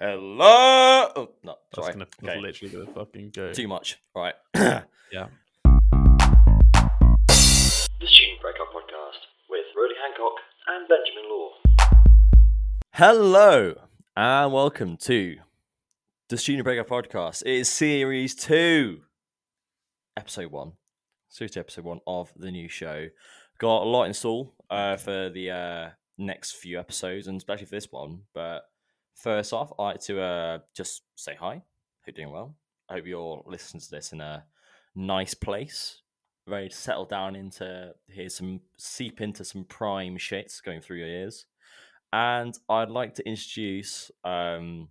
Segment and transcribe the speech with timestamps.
[0.00, 1.08] Hello.
[1.16, 1.92] Oh, no, That's sorry.
[1.94, 2.40] gonna that's Okay.
[2.40, 3.52] literally gonna fucking go.
[3.52, 3.98] Too much.
[4.14, 4.34] All right.
[5.10, 5.28] Yeah.
[6.84, 10.34] The Student Breakout Podcast with Rody Hancock
[10.68, 11.50] and Benjamin Law.
[12.92, 13.74] Hello
[14.16, 15.36] and welcome to
[16.28, 17.40] the Student Breakout Podcast.
[17.42, 19.00] It is series two,
[20.16, 20.72] episode one.
[21.30, 23.08] Series two, episode one of the new show.
[23.58, 25.88] Got a lot in store uh, for the uh,
[26.18, 28.20] next few episodes and especially for this one.
[28.34, 28.64] But
[29.18, 31.54] first off, I'd like to uh, just say hi.
[31.54, 31.62] Hope
[32.06, 32.54] you're doing well.
[32.88, 34.44] I hope you're listening to this in a
[34.94, 36.02] nice place,
[36.46, 41.08] ready to settle down into hear some seep into some prime shits going through your
[41.08, 41.46] ears.
[42.12, 44.88] And I'd like to introduce um,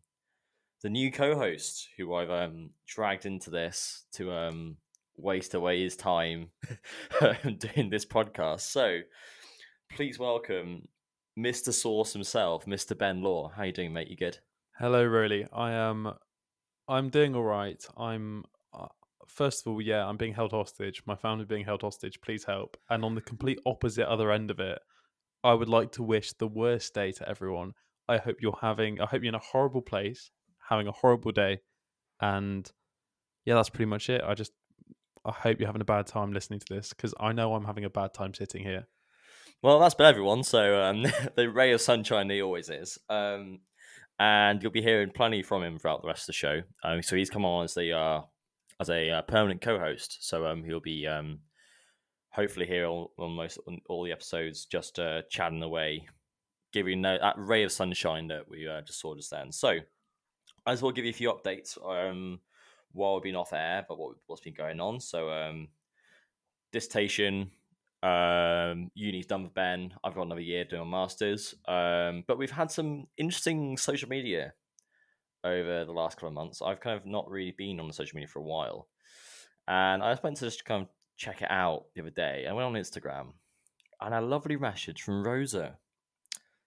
[0.84, 4.78] the new co-host who I've um, dragged into this to um,
[5.16, 6.50] waste away his time
[7.42, 8.62] doing this podcast.
[8.62, 9.00] So
[9.96, 10.88] please welcome
[11.38, 11.72] Mr.
[11.72, 12.98] Source himself, Mr.
[12.98, 13.52] Ben Law.
[13.56, 14.10] How you doing, mate?
[14.10, 14.40] You good?
[14.80, 15.46] Hello, Rolly.
[15.54, 16.14] I am.
[16.88, 17.84] I'm doing all right.
[17.96, 18.44] I'm.
[18.74, 18.88] Uh,
[19.28, 21.04] first of all, yeah, I'm being held hostage.
[21.06, 22.20] My family being held hostage.
[22.22, 22.76] Please help.
[22.90, 24.80] And on the complete opposite other end of it,
[25.44, 27.74] I would like to wish the worst day to everyone.
[28.10, 29.00] I hope you're having.
[29.00, 30.32] I hope you're in a horrible place,
[30.70, 31.60] having a horrible day,
[32.20, 32.70] and
[33.46, 34.22] yeah, that's pretty much it.
[34.26, 34.54] I just.
[35.24, 37.84] I hope you're having a bad time listening to this because I know I'm having
[37.84, 38.88] a bad time sitting here.
[39.64, 40.44] Well, that's been everyone.
[40.44, 41.06] So um,
[41.36, 43.00] the ray of sunshine he always is.
[43.10, 43.60] Um,
[44.20, 46.62] and you'll be hearing plenty from him throughout the rest of the show.
[46.84, 48.22] Um, so he's come on as the uh,
[48.80, 50.18] as a uh, permanent co-host.
[50.22, 51.40] So um, he'll be um,
[52.30, 56.08] hopefully here on, most on all the episodes, just uh, chatting away,
[56.72, 59.52] giving that ray of sunshine that we uh, just saw just then.
[59.52, 59.80] So
[60.66, 62.40] I as well, give you a few updates um,
[62.92, 65.00] while we've been off air, but what, what's been going on.
[65.00, 65.68] So um,
[66.72, 67.52] dissertation
[68.04, 69.94] um uni's done with ben.
[70.04, 71.56] I've got another year doing my masters.
[71.68, 74.54] Um but we've had some interesting social media
[75.44, 76.62] over the last couple of months.
[76.62, 78.88] I've kind of not really been on the social media for a while.
[79.68, 82.46] And i just went to just kind of check it out the other day.
[82.48, 83.34] I went on instagram
[84.00, 85.78] and a lovely message from rosa.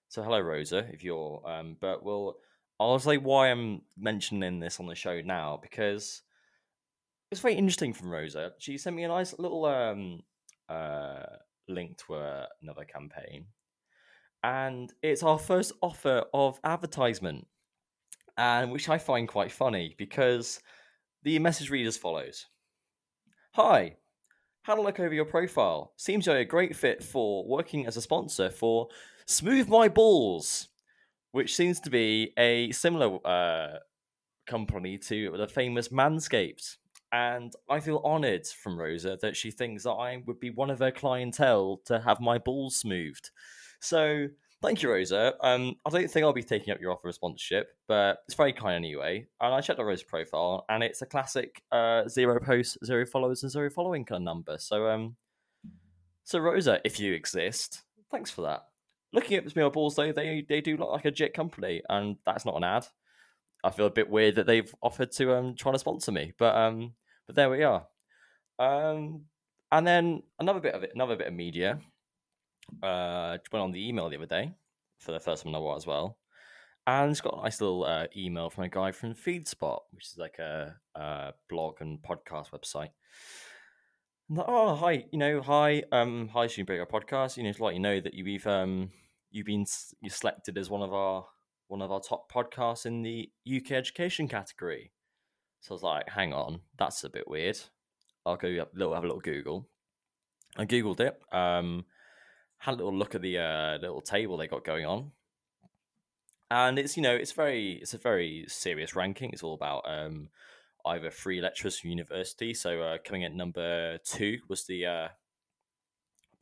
[0.09, 2.35] So hello rosa if you're um but we'll
[2.79, 6.23] i'll say why i'm mentioning this on the show now because
[7.31, 8.51] it's very interesting from rosa.
[8.59, 10.21] She sent me a nice little um
[10.71, 11.37] uh,
[11.67, 13.45] link to uh, another campaign,
[14.43, 17.47] and it's our first offer of advertisement,
[18.37, 20.59] and which I find quite funny because
[21.23, 22.47] the message reads as follows:
[23.53, 23.97] "Hi,
[24.63, 25.93] had a look over your profile.
[25.97, 28.87] Seems you're a great fit for working as a sponsor for
[29.27, 30.69] Smooth My Balls,
[31.31, 33.79] which seems to be a similar uh,
[34.47, 36.77] company to the famous Manscaped."
[37.11, 40.79] And I feel honoured from Rosa that she thinks that I would be one of
[40.79, 43.29] her clientele to have my balls smoothed.
[43.81, 44.27] So
[44.61, 45.33] thank you, Rosa.
[45.41, 48.53] Um, I don't think I'll be taking up your offer of sponsorship, but it's very
[48.53, 49.27] kind anyway.
[49.41, 53.43] And I checked out Rosa's profile, and it's a classic uh, zero posts, zero followers,
[53.43, 54.57] and zero following kind of number.
[54.57, 55.15] So um,
[56.23, 58.61] so Rosa, if you exist, thanks for that.
[59.13, 62.45] Looking at my balls though, they they do look like a jet company, and that's
[62.45, 62.87] not an ad.
[63.63, 66.55] I feel a bit weird that they've offered to um try to sponsor me, but
[66.55, 66.93] um
[67.31, 67.87] but there we are.
[68.59, 69.21] Um,
[69.71, 71.79] and then another bit of it, another bit of media.
[72.83, 74.51] Uh, went on the email the other day
[74.99, 76.17] for the first time in a while as well,
[76.87, 80.17] and it's got a nice little uh, email from a guy from FeedSpot, which is
[80.17, 82.91] like a, a blog and podcast website.
[84.27, 87.37] And like, oh hi, you know, hi, um, hi, Student Breakout Podcast.
[87.37, 88.89] You know, to let you know that you've um
[89.31, 89.65] you've been
[90.01, 91.25] you selected as one of our
[91.69, 94.91] one of our top podcasts in the UK education category.
[95.61, 97.59] So I was like, hang on, that's a bit weird.
[98.25, 99.67] I'll go have a little, have a little Google.
[100.57, 101.85] I Googled it, um,
[102.57, 105.11] had a little look at the uh, little table they got going on.
[106.49, 109.29] And it's, you know, it's very, it's a very serious ranking.
[109.31, 110.29] It's all about um,
[110.85, 112.53] either free lecturers from university.
[112.53, 115.07] So uh, coming at number two was the uh,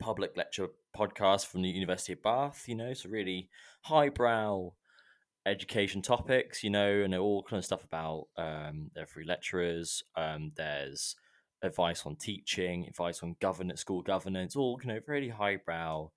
[0.00, 3.48] public lecture podcast from the University of Bath, you know, so really
[3.82, 4.72] highbrow
[5.46, 10.02] education topics, you know, and all kind of stuff about um, their free lecturers.
[10.16, 11.16] Um, there's
[11.62, 16.10] advice on teaching, advice on governance, school governance, all you know, really highbrow,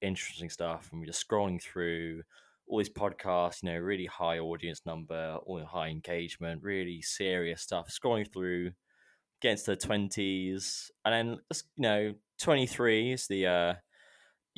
[0.00, 0.88] interesting stuff.
[0.90, 2.22] And we're just scrolling through
[2.66, 7.88] all these podcasts, you know, really high audience number, all high engagement, really serious stuff.
[7.88, 8.72] Scrolling through,
[9.40, 13.74] getting to the twenties, and then you know, twenty three is the uh,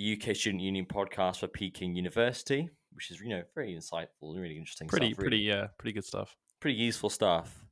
[0.01, 4.57] UK Student Union podcast for Peking University which is you know very insightful and really
[4.59, 4.89] interesting.
[4.89, 6.37] Pretty, stuff, pretty, really, yeah, pretty good stuff.
[6.61, 7.65] pretty useful stuff.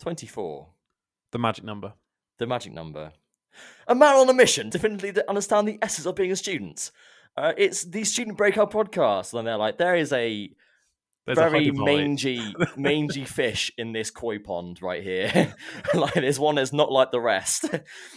[0.00, 0.68] Twenty four,
[1.32, 1.92] The magic number.
[2.38, 3.12] the magic number.
[3.86, 6.90] A man on a mission, definitely to understand the essence of being a student.
[7.36, 10.50] Uh, it's the Student Breakout podcast, and they're like, there is a
[11.24, 15.54] There's very mangy, mangy fish in this koi pond right here.
[15.94, 17.70] like there's one that's not like the rest.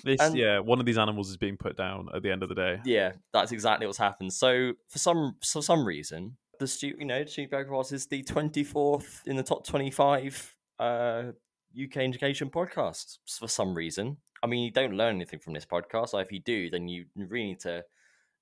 [0.03, 2.49] This, and- yeah, one of these animals is being put down at the end of
[2.49, 2.79] the day.
[2.85, 4.33] yeah, that's exactly what's happened.
[4.33, 9.21] So for some for some reason, the you know Student Breakout is the twenty fourth
[9.25, 11.31] in the top twenty five uh,
[11.79, 14.17] UK education podcasts for some reason.
[14.43, 16.09] I mean, you don't learn anything from this podcast.
[16.09, 17.83] So if you do, then you really need to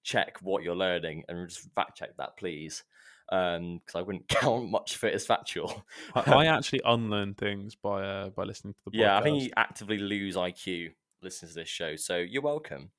[0.03, 2.83] check what you're learning and just fact check that, please.
[3.29, 5.83] Because I wouldn't count much for it as factual.
[6.15, 9.01] I, actually unlearn things by uh, by listening to the podcast.
[9.01, 12.91] Yeah, I think you actively lose IQ listening to this show, so you're welcome.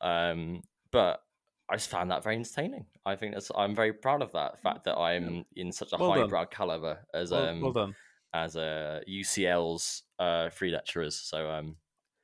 [0.00, 1.20] Um, but
[1.68, 2.86] I just found that very entertaining.
[3.04, 6.12] I think that's I'm very proud of that fact that I'm in such a Well
[6.12, 7.94] highbrow caliber as well, um well done.
[8.34, 11.16] as uh, UCL's uh, free lecturers.
[11.16, 11.76] So um,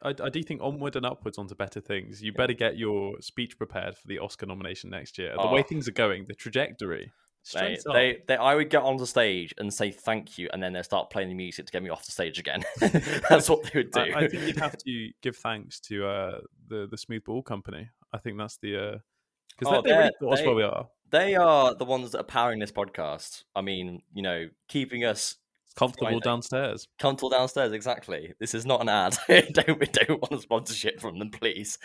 [0.02, 2.22] I, I do think onward and upwards onto better things.
[2.22, 5.34] You better get your speech prepared for the Oscar nomination next year.
[5.40, 5.62] The way Oh.
[5.64, 7.10] things are going, the trajectory,
[7.54, 10.82] they, they, they, I would get onto stage and say thank you, and then they
[10.82, 12.64] start playing the music to get me off the stage again.
[13.28, 14.00] that's what they would do.
[14.00, 17.88] I, I think you'd have to give thanks to uh, the the Smooth Ball Company.
[18.12, 19.00] I think that's the
[19.58, 20.88] because Oh, they, they really they're- got us they- where we are.
[21.10, 23.44] they are the ones that are powering this podcast.
[23.56, 25.36] I mean, you know, keeping us
[25.76, 26.88] comfortable downstairs.
[26.98, 28.34] Comfortable downstairs, exactly.
[28.40, 29.16] This is not an ad.
[29.28, 31.78] don't we don't want a sponsorship from them, please.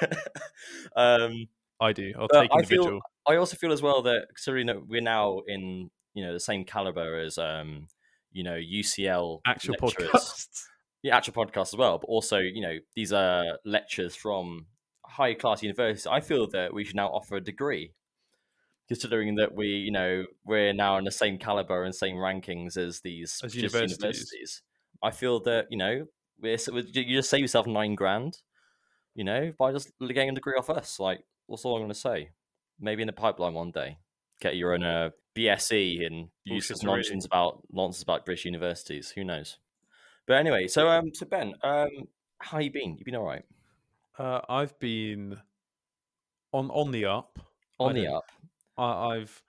[0.96, 1.46] um,
[1.80, 2.12] I do.
[2.18, 5.40] I'll But take I feel- I also feel as well that considering that we're now
[5.46, 7.86] in you know the same caliber as um,
[8.32, 10.62] you know UCL Actual lecturers, podcasts.
[11.02, 14.66] the actual podcast as well, but also you know these are lectures from
[15.06, 16.06] high class universities.
[16.06, 17.92] I feel that we should now offer a degree.
[18.88, 23.00] Considering that we, you know, we're now in the same caliber and same rankings as
[23.02, 23.98] these As universities.
[24.00, 24.62] universities,
[25.00, 26.06] I feel that you know
[26.40, 26.56] we're
[26.92, 28.38] you just save yourself nine grand,
[29.14, 30.98] you know, by just getting a degree off us.
[30.98, 32.30] Like, what's all I'm going to say?
[32.78, 33.98] Maybe in the pipeline one day,
[34.40, 39.10] get your own uh, BSc and use some nonsense about nonsense about British universities.
[39.10, 39.58] Who knows?
[40.26, 41.88] But anyway, so um, so Ben, um,
[42.38, 42.96] how you been?
[42.96, 43.44] You been all right?
[44.18, 45.36] Uh, I've been
[46.52, 47.38] on on the up.
[47.80, 48.24] I the up.
[48.78, 49.42] I, I've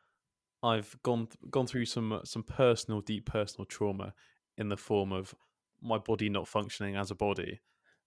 [0.63, 4.13] I've gone gone through some some personal, deep personal trauma
[4.57, 5.36] in the form of
[5.81, 7.59] my body not functioning as a body.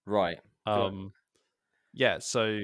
[0.05, 0.39] Right.
[0.67, 0.73] Good.
[0.73, 1.13] Um,
[1.93, 2.63] yeah, so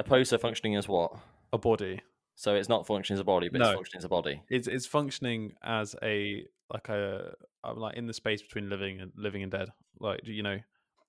[0.00, 1.12] Opposed to functioning as what?
[1.52, 2.00] a body.
[2.34, 4.42] So it's not functioning as a body, but it's functioning as a body.
[4.48, 9.12] It's it's functioning as a like a I'm like in the space between living and
[9.16, 9.68] living and dead.
[10.00, 10.58] Like you know,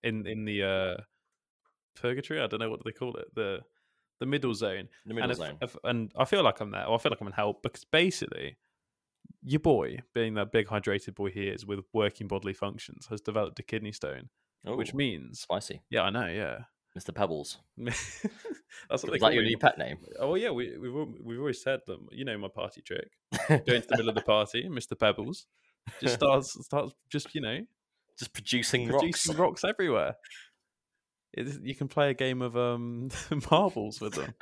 [0.03, 1.01] in in the uh
[1.95, 2.41] purgatory.
[2.41, 3.33] I don't know what they call it.
[3.35, 3.62] The
[4.19, 4.89] the middle zone.
[5.06, 5.57] The middle and if- zone.
[5.62, 6.85] if- and I feel like I'm there.
[6.85, 8.57] Or I feel like I'm in hell because basically,
[9.41, 13.59] your boy, being that big hydrated boy he is with working bodily functions, has developed
[13.59, 14.30] a kidney stone,
[14.65, 16.59] which means spicy, yeah, I know, yeah.
[16.98, 17.13] Mr.
[17.13, 17.57] Pebbles.
[17.78, 19.98] That's what they that your new pet name?
[20.19, 20.94] Oh yeah, we we've
[21.24, 21.98] we've always said that.
[22.12, 23.10] You know my party trick.
[23.50, 24.98] Go into the middle of the party, Mr.
[25.00, 25.48] Pebbles
[26.00, 27.60] just starts starts just you know
[28.18, 29.62] Just producing producing rocks.
[29.62, 30.16] rocks everywhere.
[31.34, 33.10] It, you can play a game of um
[33.51, 34.34] marbles with them.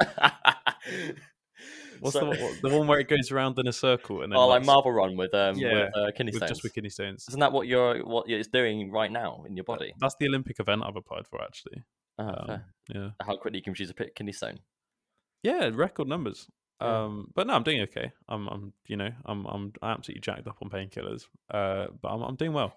[2.00, 4.38] What's So- the, one- the one where it goes around in a circle and then
[4.40, 6.50] oh, like Marble Run with um Yeah, with uh, kidney with stones.
[6.52, 7.26] just with kidney stones.
[7.30, 9.94] Isn't that what you're what it's doing right now in your body?
[10.00, 11.84] That's the Olympic event I've applied for actually.
[12.20, 12.62] Ah, Um,
[12.94, 14.60] yeah, How quickly you can produce a kidney stone?
[15.44, 16.48] yeah, record numbers.
[16.82, 17.04] Yeah.
[17.04, 18.12] Um, but no, I'm doing okay.
[18.28, 21.28] I'm, I'm, you know, I'm, I'm absolutely jacked up on painkillers.
[21.50, 22.74] Uh, but I'm, I'm doing well.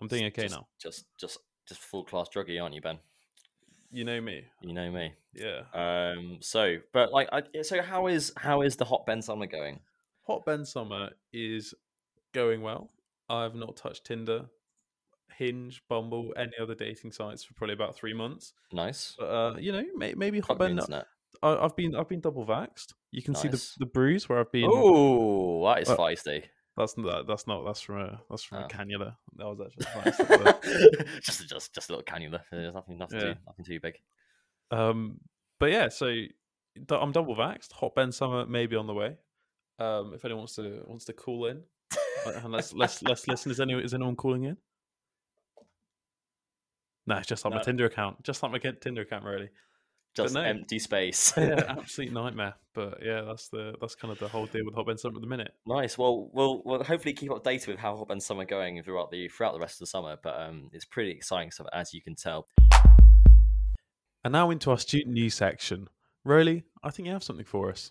[0.00, 0.66] I'm doing okay just, now.
[0.80, 2.98] Just just just full class druggy, aren't you, Ben?
[3.90, 4.44] You know me.
[4.60, 5.12] You know me.
[5.34, 5.62] Yeah.
[5.74, 6.38] Um.
[6.40, 9.80] So, but like, I, so how is how is the hot Ben summer going?
[10.28, 11.74] Hot Ben Summer is
[12.32, 12.90] going well.
[13.28, 14.46] I've not touched Tinder,
[15.38, 18.52] Hinge, Bumble, any other dating sites for probably about three months.
[18.72, 19.14] Nice.
[19.18, 20.72] But uh, you know, may, maybe the Ben.
[20.72, 21.06] internet.
[21.42, 22.94] I, I've been I've been double vaxxed.
[23.12, 24.68] You can see the, the bruise where I've been.
[24.72, 26.44] Oh, that is Uh, feisty.
[26.76, 28.64] That's not that's not that's from a that's from Oh.
[28.64, 29.14] a cannula.
[29.36, 31.20] That was actually nice.
[31.22, 32.40] Just just just a little cannula.
[32.50, 33.32] There's nothing nothing Yeah.
[33.34, 33.94] too nothing too big.
[34.70, 35.18] um,
[35.60, 36.06] but yeah, so
[36.90, 37.72] I'm double vaxxed.
[37.72, 39.16] Hot Ben Summer maybe on the way.
[39.80, 41.62] Um, if anyone wants to wants to call in,
[42.26, 43.50] uh, and let's let's let's listen.
[43.52, 44.56] Is anyone is anyone calling in?
[47.08, 48.22] No, it's just like my Tinder account.
[48.22, 49.48] Just like my Tinder account, really.
[50.14, 50.42] Just no.
[50.42, 51.32] empty space.
[51.38, 52.54] Yeah, absolute nightmare.
[52.74, 55.22] But yeah, that's the that's kind of the whole deal with Hot Ben Summer at
[55.22, 55.52] the minute.
[55.66, 55.96] Nice.
[55.96, 59.54] Well, we'll we'll hopefully keep updated with how hot Ben summer going throughout the throughout
[59.54, 60.18] the rest of the summer.
[60.22, 62.46] But um, it's pretty exciting stuff as you can tell.
[64.22, 65.88] And now into our student news section.
[66.26, 67.90] Really, I think you have something for us.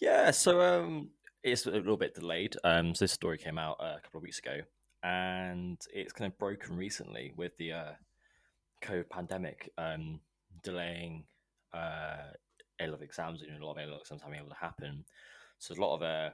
[0.00, 0.30] Yeah.
[0.30, 1.10] So um,
[1.42, 2.56] it's a little bit delayed.
[2.64, 4.60] Um, so this story came out uh, a couple of weeks ago,
[5.02, 7.92] and it's kind of broken recently with the uh,
[8.82, 10.20] COVID pandemic um
[10.62, 11.24] delaying
[11.74, 12.32] uh
[12.80, 15.04] A level exams and a lot of A level exams having able to happen.
[15.58, 16.30] So a lot of uh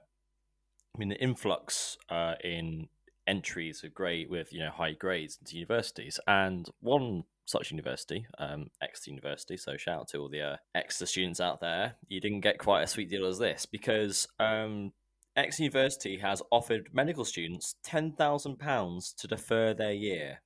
[0.94, 2.88] I mean, the influx uh, in
[3.26, 8.68] entries of grade with you know high grades into universities, and one such university, um,
[8.82, 9.56] Exeter University.
[9.56, 11.96] So shout out to all the uh, Exeter students out there.
[12.08, 14.92] You didn't get quite a sweet deal as this because um,
[15.34, 20.42] Exeter University has offered medical students ten thousand pounds to defer their year.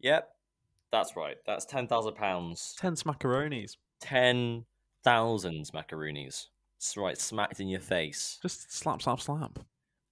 [0.00, 0.30] Yep,
[0.92, 1.36] that's right.
[1.46, 2.74] That's ten thousand pounds.
[2.78, 3.76] Ten smackaronis.
[4.00, 4.64] Ten
[5.04, 6.46] thousand macaroonies.
[6.80, 8.38] That's right, smacked in your face.
[8.42, 9.58] Just slap, slap, slap.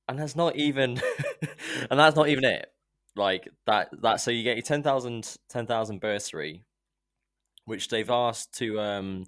[0.07, 1.01] And that's not even,
[1.91, 2.71] and that's not even it.
[3.17, 4.17] Like that, that.
[4.17, 6.65] So you get your 10,000 10,000 bursary,
[7.65, 9.25] which they've asked to um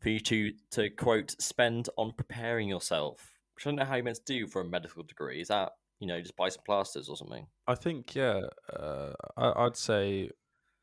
[0.00, 3.30] for you to to quote spend on preparing yourself.
[3.54, 5.40] Which I don't know how you meant to do for a medical degree.
[5.40, 7.46] Is that you know just buy some plasters or something?
[7.66, 8.42] I think yeah.
[8.70, 10.30] Uh, I, I'd say,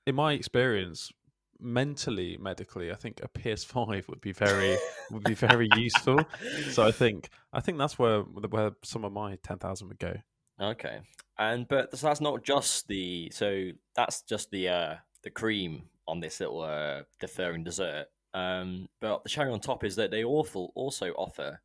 [0.08, 1.12] in my experience,
[1.60, 4.78] mentally, medically, I think a PS5 would be very
[5.12, 6.24] would be very useful.
[6.72, 10.16] So I think I think that's where where some of my ten thousand would go.
[10.60, 11.02] Okay,
[11.38, 16.22] and but so that's not just the so that's just the uh the cream on
[16.22, 18.08] this little uh deferring dessert.
[18.34, 21.60] Um, but the cherry on top is that they awful also offer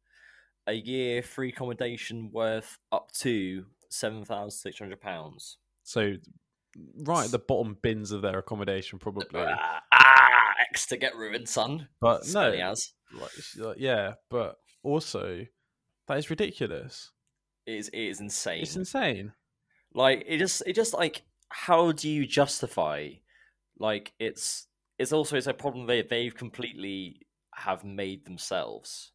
[0.67, 5.59] a year free accommodation worth up to seven thousand six hundred pounds.
[5.85, 6.15] So
[6.99, 9.41] right at the bottom bins of their accommodation, probably.
[9.41, 11.89] Ah, ah, X to get ruined, son.
[12.01, 12.93] But no, has.
[13.13, 15.47] like, like, yeah, but also
[16.09, 17.11] that is ridiculous.
[17.67, 18.63] It is, it is insane.
[18.63, 19.33] It's insane.
[19.95, 23.09] like it just it just like how do you justify
[23.79, 24.67] like it's
[24.99, 27.21] it's also it's a problem they they've completely
[27.55, 29.13] have made themselves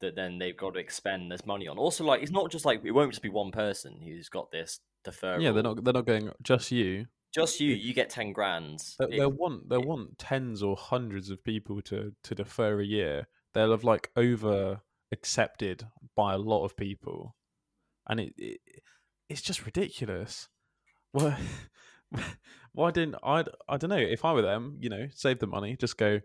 [0.00, 2.80] that then they've got to expend this money on also like it's not just like
[2.84, 6.06] it won't just be one person who's got this deferral Yeah, they're not they're not
[6.06, 7.06] going just you.
[7.34, 11.30] just you you get 10 grand They, It- they'll want they'll want tens or hundreds
[11.30, 13.28] of people to to defer a year.
[13.54, 14.80] They'll have like over
[15.12, 15.86] accepted
[16.16, 17.34] by a lot of people,
[18.08, 18.60] and it, it
[19.28, 20.48] it's just ridiculous.
[21.12, 21.38] Why
[22.72, 23.44] why didn't I?
[23.68, 23.96] I don't know.
[23.96, 25.76] If I were them, you know, save the money.
[25.76, 26.20] Just go.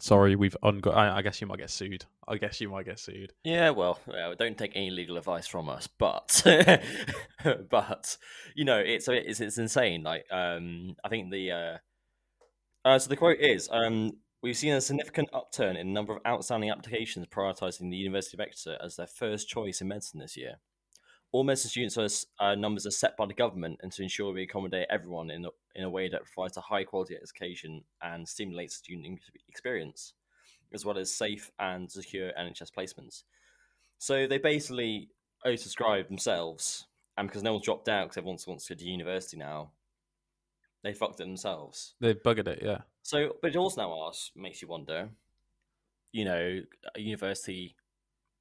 [0.00, 0.94] Sorry, we've ungot.
[0.94, 2.04] I, I guess you might get sued.
[2.26, 3.32] I guess you might get sued.
[3.44, 3.98] Yeah, well,
[4.38, 6.42] don't take any legal advice from us, but
[7.70, 8.16] but
[8.56, 10.02] you know, it's it's it's insane.
[10.02, 11.76] Like, um, I think the uh,
[12.84, 16.20] uh, so the quote is, um, we've seen a significant upturn in the number of
[16.26, 20.56] outstanding applications prioritizing the University of Exeter as their first choice in medicine this year.
[21.34, 24.44] All medicine students are, uh, numbers are set by the government, and to ensure we
[24.44, 28.76] accommodate everyone in a, in a way that provides a high quality education and stimulates
[28.76, 30.12] student experience
[30.72, 33.24] as well as safe and secure NHS placements.
[33.98, 35.08] So they basically
[35.44, 36.86] oversubscribed themselves,
[37.18, 39.72] and because no one's dropped out because everyone wants to go to university now,
[40.84, 41.94] they fucked it themselves.
[41.98, 42.60] They buggered it.
[42.62, 42.82] Yeah.
[43.02, 45.08] So, but it also now asks, makes you wonder,
[46.12, 46.60] you know,
[46.94, 47.74] a university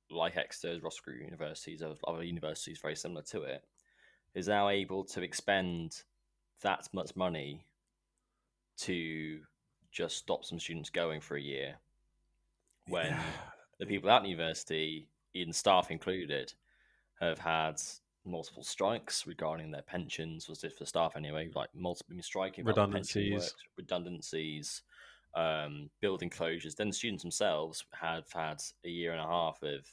[0.10, 3.64] like Exeter's Ross universities, or other universities very similar to it,
[4.36, 6.04] is now able to expend
[6.62, 7.66] that much money
[8.78, 9.42] to
[9.92, 11.76] just stop some students going for a year
[12.88, 13.24] when Yeah.
[13.80, 16.54] the people at the university, even staff included,
[17.20, 17.80] have had
[18.26, 20.48] multiple strikes regarding their pensions.
[20.50, 21.50] Was it for staff anyway?
[21.54, 23.34] Like multiple striking about the pension Redundancies.
[23.34, 24.82] works, redundancies,
[25.36, 26.76] um, building closures.
[26.76, 29.88] Then the students themselves have had a year and a half of,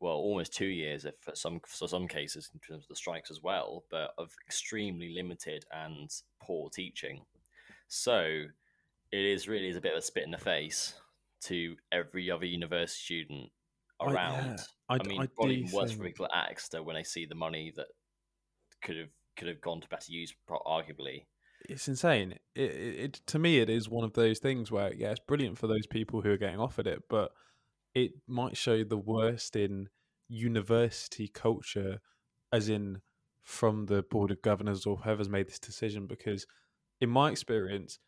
[0.00, 3.30] well, almost two years, if for some for some cases in terms of the strikes
[3.30, 6.10] as well, but of extremely limited and
[6.42, 7.22] poor teaching.
[7.88, 8.44] So
[9.12, 10.94] it is really is a bit of a spit in the face
[11.42, 13.52] to every other university student
[14.00, 14.60] I- yeah, around.
[14.88, 17.72] I mean, I probably worse for think- people at Exeter when they see the money
[17.76, 17.86] that
[18.82, 21.24] could have could have gone to better use, arguably.
[21.68, 22.32] It's insane.
[22.54, 25.58] It, it, it to me, it is one of those things where yeah, it's brilliant
[25.58, 27.32] for those people who are getting offered it, but
[27.94, 29.88] it might show the worst in
[30.28, 32.00] university culture,
[32.52, 33.00] as in
[33.42, 36.06] from the board of governors or whoever's made this decision.
[36.06, 36.46] Because
[37.00, 37.98] in my experience,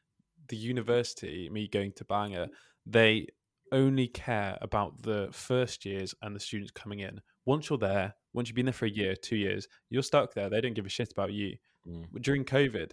[0.48, 2.48] the university, me going to Bangor,
[2.84, 3.26] they
[3.72, 7.20] only care about the first years and the students coming in.
[7.44, 10.48] Once you're there, once you've been there for a year, two years, you're stuck there.
[10.48, 12.04] They don't give a shit about you mm.
[12.20, 12.92] during COVID,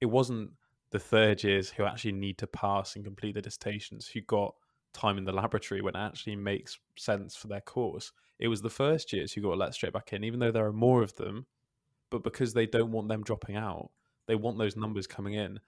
[0.00, 0.50] it wasn't
[0.90, 4.54] the third years who actually need to pass and complete the dissertations who got
[4.94, 8.10] time in the laboratory when it actually makes sense for their course.
[8.38, 10.72] It was the first years who got let straight back in, even though there are
[10.72, 11.46] more of them.
[12.10, 13.90] But because they don't want them dropping out,
[14.26, 15.60] they want those numbers coming in,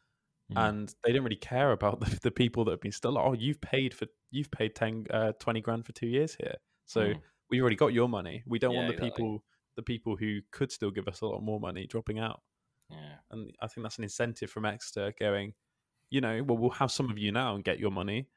[0.53, 0.69] Mm.
[0.69, 3.17] and they don't really care about the, the people that have been still.
[3.19, 6.57] Oh, you've paid for you've paid 10, uh, 20 grand for two years here,
[6.87, 7.21] so Mm.
[7.51, 8.43] we already got your money.
[8.47, 9.11] We don't want the exactly.
[9.11, 9.45] people
[9.77, 12.43] the people who could still give us a lot more money dropping out
[12.91, 13.17] Yeah.
[13.31, 15.55] and I think that's an incentive from Exeter going,
[16.11, 18.29] you know, well, we'll have some of you now and get your money,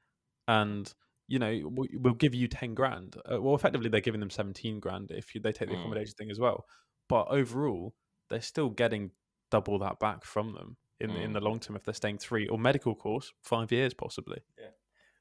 [0.47, 0.93] and
[1.27, 3.15] you know, we- we'll give you 10 grand.
[3.31, 5.79] Uh, well, effectively, they're giving them 17 grand if you, they take the Mm.
[5.79, 6.67] accommodation thing as well.
[7.07, 7.95] But overall,
[8.29, 9.11] they're still getting
[9.49, 11.33] double that back from them in, in Mm.
[11.35, 14.41] the long term if they're staying three or medical course, five years possibly.
[14.59, 14.71] Yeah.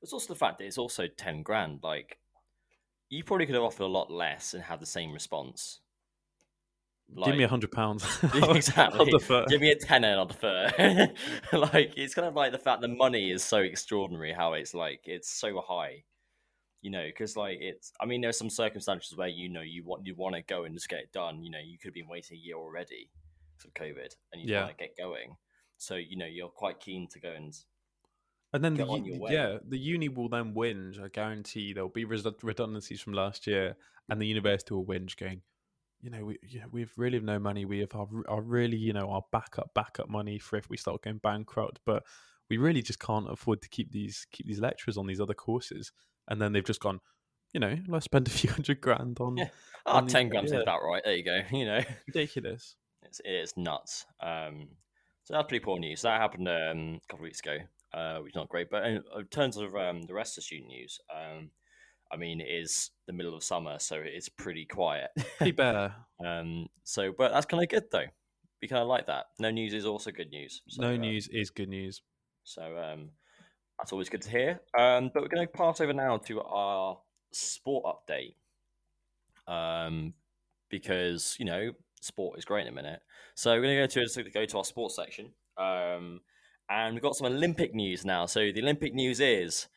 [0.03, 1.85] It's also the fact that it's also ten grand.
[1.85, 2.19] Like,
[3.09, 5.82] you probably could have offered a lot less and had the same response.
[7.15, 8.05] Give me a hundred pounds.
[8.35, 9.13] exactly.
[9.49, 10.71] Give me a tenner and I'll defer.
[11.53, 14.33] like it's kind of like the fact the money is so extraordinary.
[14.33, 16.05] How it's like it's so high,
[16.81, 17.05] you know.
[17.07, 17.93] Because like it's.
[18.01, 20.75] I mean, there's some circumstances where you know you want you want to go and
[20.75, 21.43] just get it done.
[21.43, 23.11] You know, you could have been waiting a year already
[23.59, 24.65] because of COVID, and you Yeah.
[24.65, 25.37] want to get going.
[25.77, 27.53] So you know you're quite keen to go and
[28.53, 29.33] And then the, on way.
[29.33, 31.03] yeah, the uni will then whinge.
[31.03, 33.77] I guarantee there'll be redundancies from last year,
[34.09, 35.43] and the university will whinge, going,
[36.03, 37.65] you know, we you know, we've really no money.
[37.65, 41.03] We have our, our really you know our backup backup money for if we start
[41.03, 42.03] going bankrupt, but
[42.51, 45.93] we really just can't afford to keep these keep these lecturers on these other courses.
[46.29, 47.01] And then they've just gone,
[47.53, 49.49] you know, let's spend a few hundred grand on Yeah.
[49.87, 50.59] oh, on the- 10 grams yeah.
[50.59, 51.03] is about right.
[51.05, 51.41] There you go.
[51.57, 51.81] You know.
[52.07, 52.77] ridiculous.
[53.05, 54.05] It's it's nuts.
[54.21, 54.69] Um,
[55.25, 56.03] so that's pretty poor news.
[56.03, 57.59] That happened um, a couple of weeks ago,
[57.95, 58.71] uh, which is not great.
[58.71, 61.51] But in, in terms of um, the rest of student news, um,
[62.13, 65.11] I mean, it is the middle of summer, so it's pretty quiet.
[65.39, 65.95] Pretty bare.
[66.25, 68.05] um, so, but that's kind of good though.
[68.61, 69.27] We kind of like that.
[69.39, 70.61] No news is also good news.
[70.69, 72.03] So, no uh, news is good news.
[72.45, 73.11] So um,
[73.79, 74.61] that's always good to hear.
[74.79, 76.99] Um, but we're going to pass over now to our
[77.33, 78.35] sport update.
[79.49, 80.15] Um,
[80.71, 83.01] because you know sport is great in a minute.
[83.35, 85.31] So we're going to go to go to our sports section.
[85.57, 86.21] Um,
[86.69, 88.27] and we've got some Olympic news now.
[88.27, 89.69] So the Olympic news is.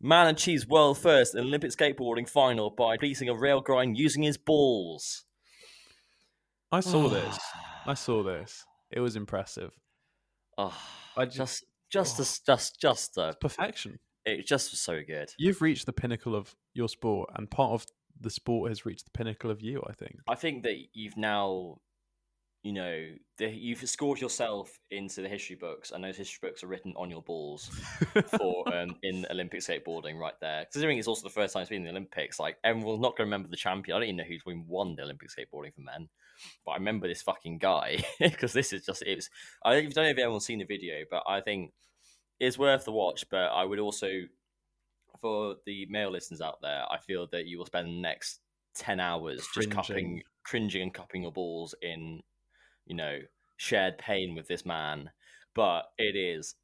[0.00, 4.38] Man achieves world first in Olympic skateboarding final by completing a rail grind using his
[4.38, 5.24] balls.
[6.70, 7.38] I saw this.
[7.86, 8.64] I saw this.
[8.90, 9.70] It was impressive.
[10.56, 10.76] Oh,
[11.16, 12.22] I just, ju- just, oh.
[12.22, 13.98] just, just, just, uh, Perfection.
[14.24, 15.30] it just was so good.
[15.38, 17.86] You've reached the pinnacle of your sport, and part of
[18.20, 19.82] the sport has reached the pinnacle of you.
[19.88, 20.16] I think.
[20.28, 21.78] I think that you've now,
[22.68, 23.06] you know,
[23.38, 27.08] the, you've scored yourself into the history books, and those history books are written on
[27.08, 27.70] your balls
[28.38, 30.66] for um, in Olympic skateboarding right there.
[30.70, 33.26] Considering it's also the first time it's been in the Olympics, like everyone's not going
[33.26, 33.96] to remember the champion.
[33.96, 36.10] I don't even know who's been won the Olympic skateboarding for men,
[36.66, 39.30] but I remember this fucking guy because this is just it's.
[39.64, 41.72] I don't know if anyone's seen the video, but I think
[42.38, 43.24] it's worth the watch.
[43.30, 44.10] But I would also,
[45.22, 48.40] for the male listeners out there, I feel that you will spend the next
[48.74, 50.22] ten hours just cupping, Cringing.
[50.44, 52.20] cringing, and cupping your balls in,
[52.88, 53.18] you know,
[53.56, 55.10] shared pain with this man.
[55.54, 56.54] But it is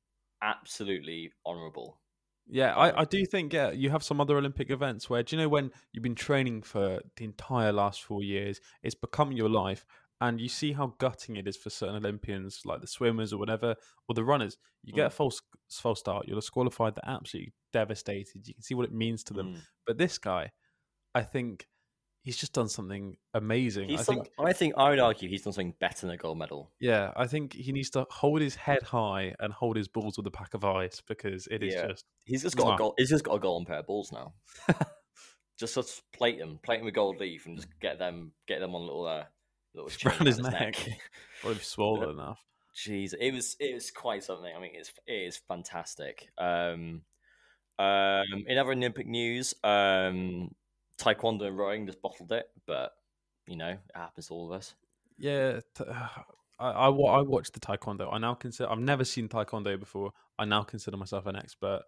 [0.43, 2.01] absolutely honourable.
[2.47, 5.43] Yeah, I, I do think yeah, you have some other Olympic events where do you
[5.43, 9.87] know when you've been training for the entire last four years, it's become your life,
[10.21, 13.75] and you see how gutting it is for certain Olympians, like the swimmers or whatever,
[14.09, 14.59] or the runners.
[14.83, 16.95] You get a false false start, you're disqualified.
[16.95, 18.47] They're absolutely devastated.
[18.47, 19.55] You can see what it means to them.
[19.55, 19.61] Mm.
[19.87, 20.53] But this guy,
[21.15, 21.67] I think
[22.25, 23.89] he's just done something amazing.
[23.89, 26.39] He's I think I think I would argue he's done something better than a gold
[26.39, 26.73] medal.
[26.81, 30.27] yeah, I think he needs to hold his head high and hold his balls with
[30.27, 31.89] a pack of ice because it is Yeah.
[31.89, 32.95] just He's just got a gold.
[32.99, 34.33] He's just got a golden pair of balls now.
[35.59, 38.75] just just plate them, plate them with gold leaf, and just get them, get them
[38.75, 39.25] on a little uh,
[39.75, 40.89] little chain around his around neck.
[41.45, 42.41] or if swollen enough.
[42.75, 44.53] Jeez, it was it was quite something.
[44.55, 46.29] I mean, it's it is fantastic.
[46.39, 47.03] Um,
[47.79, 50.51] um, in other Olympic news, um,
[50.99, 52.93] taekwondo and rowing just bottled it, but
[53.47, 54.75] you know it happens to all of us.
[55.19, 55.85] Yeah, t-
[56.59, 58.13] I, I I watched the taekwondo.
[58.13, 60.13] I now consider I've never seen taekwondo before.
[60.39, 61.83] I now consider myself an expert.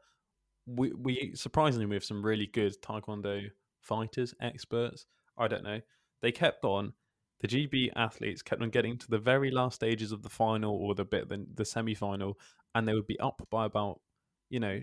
[0.66, 5.06] We we surprisingly we have some really good taekwondo fighters, experts.
[5.38, 5.80] I don't know.
[6.22, 6.94] They kept on.
[7.40, 10.94] The GB athletes kept on getting to the very last stages of the final or
[10.94, 12.38] the bit the, the semi final,
[12.74, 14.00] and they would be up by about
[14.48, 14.80] you know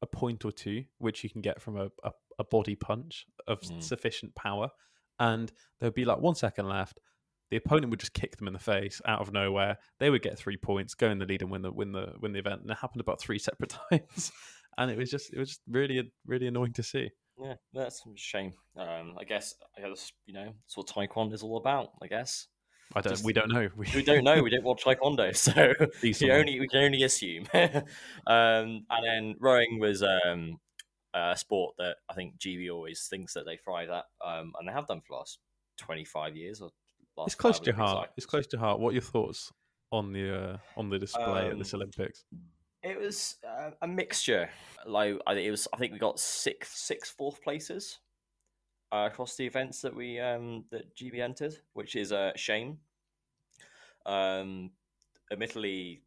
[0.00, 2.10] a point or two, which you can get from a, a,
[2.42, 3.82] a body punch of Mm.
[3.82, 4.68] sufficient power,
[5.18, 5.50] and
[5.80, 6.98] there'd be like one second left
[7.50, 9.76] the opponent would just kick them in the face out of nowhere.
[9.98, 12.32] They would get three points, go in the lead, and win the win the win
[12.32, 12.62] the event.
[12.62, 14.32] And it happened about three separate times,
[14.78, 17.10] and it was just it was just really really annoying to see.
[17.38, 18.52] Yeah, that's a shame.
[18.76, 21.90] Um, I guess I guess you know that's what taekwondo is all about.
[22.02, 22.48] I guess
[22.94, 24.42] I don't Just- we don't know we don't know.
[24.42, 27.44] we don't watch taekwondo, so we only we can only assume.
[27.54, 30.58] um, and then rowing was um,
[31.14, 34.72] a sport that I think GB always thinks that they thrive at, um, and they
[34.72, 35.38] have done for the last
[35.76, 36.60] twenty five years.
[36.60, 36.70] Or
[37.16, 38.10] last It's close to your heart.
[38.16, 38.80] It's close to your heart.
[38.80, 39.52] What are your thoughts
[39.90, 42.24] on the uh, on the display at this Um, Olympics?
[42.82, 44.48] It was uh, a mixture.
[44.86, 48.00] Like I, it was, I think we got six, six fourth places
[48.90, 52.78] uh, across the events that we um, that GB entered, which is a shame.
[54.04, 54.70] Um,
[55.30, 56.02] admittedly,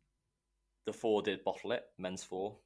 [0.85, 2.57] the four did bottle it, men's four.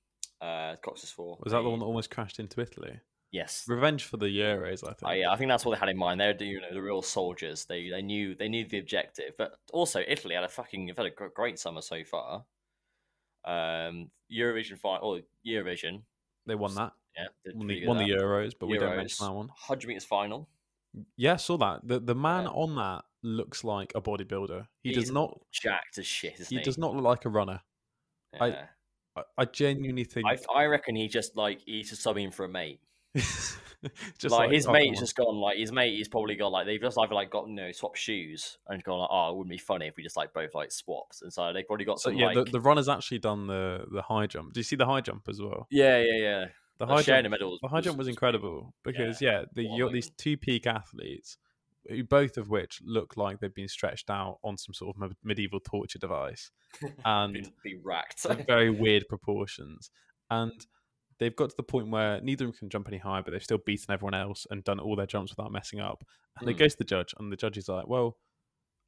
[0.41, 1.37] Uh, coxless four.
[1.43, 2.99] Was that the one that almost crashed into Italy?
[3.31, 3.65] Yes.
[3.67, 5.03] Revenge for the Euros, I think.
[5.05, 6.19] Oh, yeah, I think that's what they had in mind.
[6.19, 7.65] They're the, you know the real soldiers.
[7.65, 9.33] They they knew they knew the objective.
[9.37, 12.45] But also Italy had a fucking they've had a great summer so far.
[13.45, 16.01] Um, Eurovision final or Eurovision,
[16.45, 16.93] They won that.
[17.17, 18.23] yeah, Won the, won the at that.
[18.25, 19.49] Euros, but we don't mention that one.
[19.55, 20.49] Hundred meters final.
[21.15, 21.81] Yeah, I saw that.
[21.87, 22.49] The the man Yeah.
[22.49, 24.67] on that looks like a bodybuilder.
[24.83, 26.33] He does not Jacked as shit.
[26.39, 27.61] Isn't he he does not look like a runner.
[28.33, 28.43] Yeah.
[28.43, 28.69] I,
[29.37, 32.79] I genuinely think I, I reckon he just like he's just subbing for a mate.
[33.15, 33.57] just
[34.29, 35.95] like, his oh, mate's just gone like his mate.
[35.95, 38.99] He's probably got like they've just either like got you know swap shoes and gone
[38.99, 41.51] like oh it wouldn't be funny if we just like both like swapped and so
[41.53, 44.27] they've probably got So some yeah, like the, the runner's actually done the the high
[44.27, 44.53] jump.
[44.53, 45.67] Do you see the high jump as well?
[45.71, 46.45] yeah yeah yeah
[46.77, 49.83] The Uh, high jump, the medals the high jump was incredible because yeah, the you
[49.85, 51.37] got these two peak athletes,
[52.07, 55.99] both of which look like they've been stretched out on some sort of medieval torture
[55.99, 56.51] device,
[57.05, 58.25] and be, racked.
[58.47, 59.89] very weird proportions.
[60.29, 60.65] And
[61.19, 63.43] they've got to the point where neither of them can jump any higher, but they've
[63.43, 66.03] still beaten everyone else and done all their jumps without messing up.
[66.39, 66.59] And they Mm.
[66.59, 68.17] go to the judge, and the judge is like, "Well,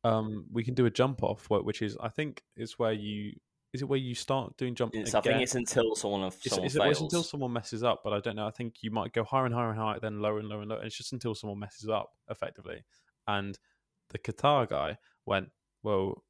[0.04, 3.34] um, we can do a jump off, which is I think is where you
[3.74, 4.94] is it where you start doing jump.
[4.94, 7.14] It's- I think it's until someone It's, someone it's, well, it's fails.
[7.14, 8.48] until someone messes up, but I don't know.
[8.48, 10.70] I think you might go higher and higher and higher, then lower and lower and
[10.70, 10.80] lower.
[10.80, 12.84] And it's just until someone messes up, effectively.
[13.28, 13.58] And
[14.10, 15.50] the Qatar guy went,
[15.84, 16.24] "Well,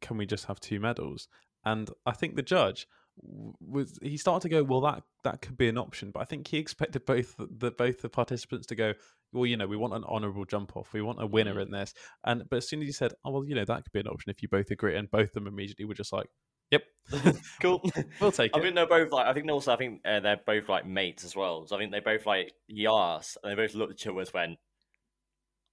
[0.00, 1.28] can we just have two medals?"
[1.64, 2.86] And I think the judge
[3.20, 6.46] was he started to go, "Well, that that could be an option," but I think
[6.48, 8.92] he expected both the both the participants to go,
[9.32, 11.62] "Well, you know, we want an honourable jump off, we want a winner Mm.
[11.62, 13.92] in this." And but as soon as he said, "Oh, well, you know, that could
[13.92, 16.28] be an option if you both agree," and both of them immediately were just like,
[16.70, 16.82] "Yep,
[17.62, 17.82] cool.
[18.20, 19.26] we'll take I it." I think they're both like.
[19.26, 19.72] I think also.
[19.72, 21.66] I think uh, they're both like mates as well.
[21.66, 22.52] So I think they both like.
[22.88, 24.58] Asked, and they both looked at each other and went,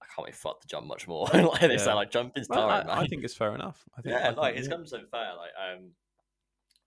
[0.02, 1.76] "I can't wait fuck to jump much more." like they Yeah.
[1.76, 3.00] say, like jumping's Well, tiring, I.
[3.02, 3.84] I think it's fair enough.
[3.96, 4.74] I think, I yeah, think, like it's yeah.
[4.74, 5.34] come so fair.
[5.36, 5.92] Like, um,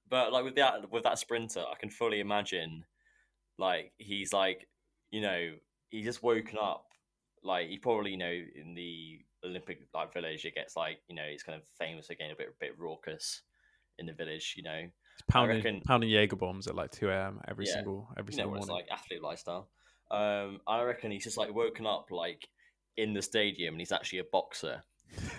[0.10, 2.86] but like with that with that sprinter, I can fully imagine,
[3.58, 4.68] like he's like,
[5.12, 5.54] you know,
[5.90, 6.86] he's just woken up.
[7.44, 11.24] Like he probably, you know, in the Olympic like village, it gets like, you know,
[11.30, 13.44] he's kind of famous again, a bit a bit raucous
[14.00, 14.54] in the village.
[14.58, 14.80] You know,
[15.14, 17.42] It's pounding, reckon- pounding Jaeger bombs at like two a.m.
[17.48, 18.70] every Yeah, single every single morning.
[18.70, 19.70] like athlete lifestyle.
[20.12, 22.48] Um, I reckon he's just like woken up like
[22.98, 24.84] in the stadium, and he's actually a boxer.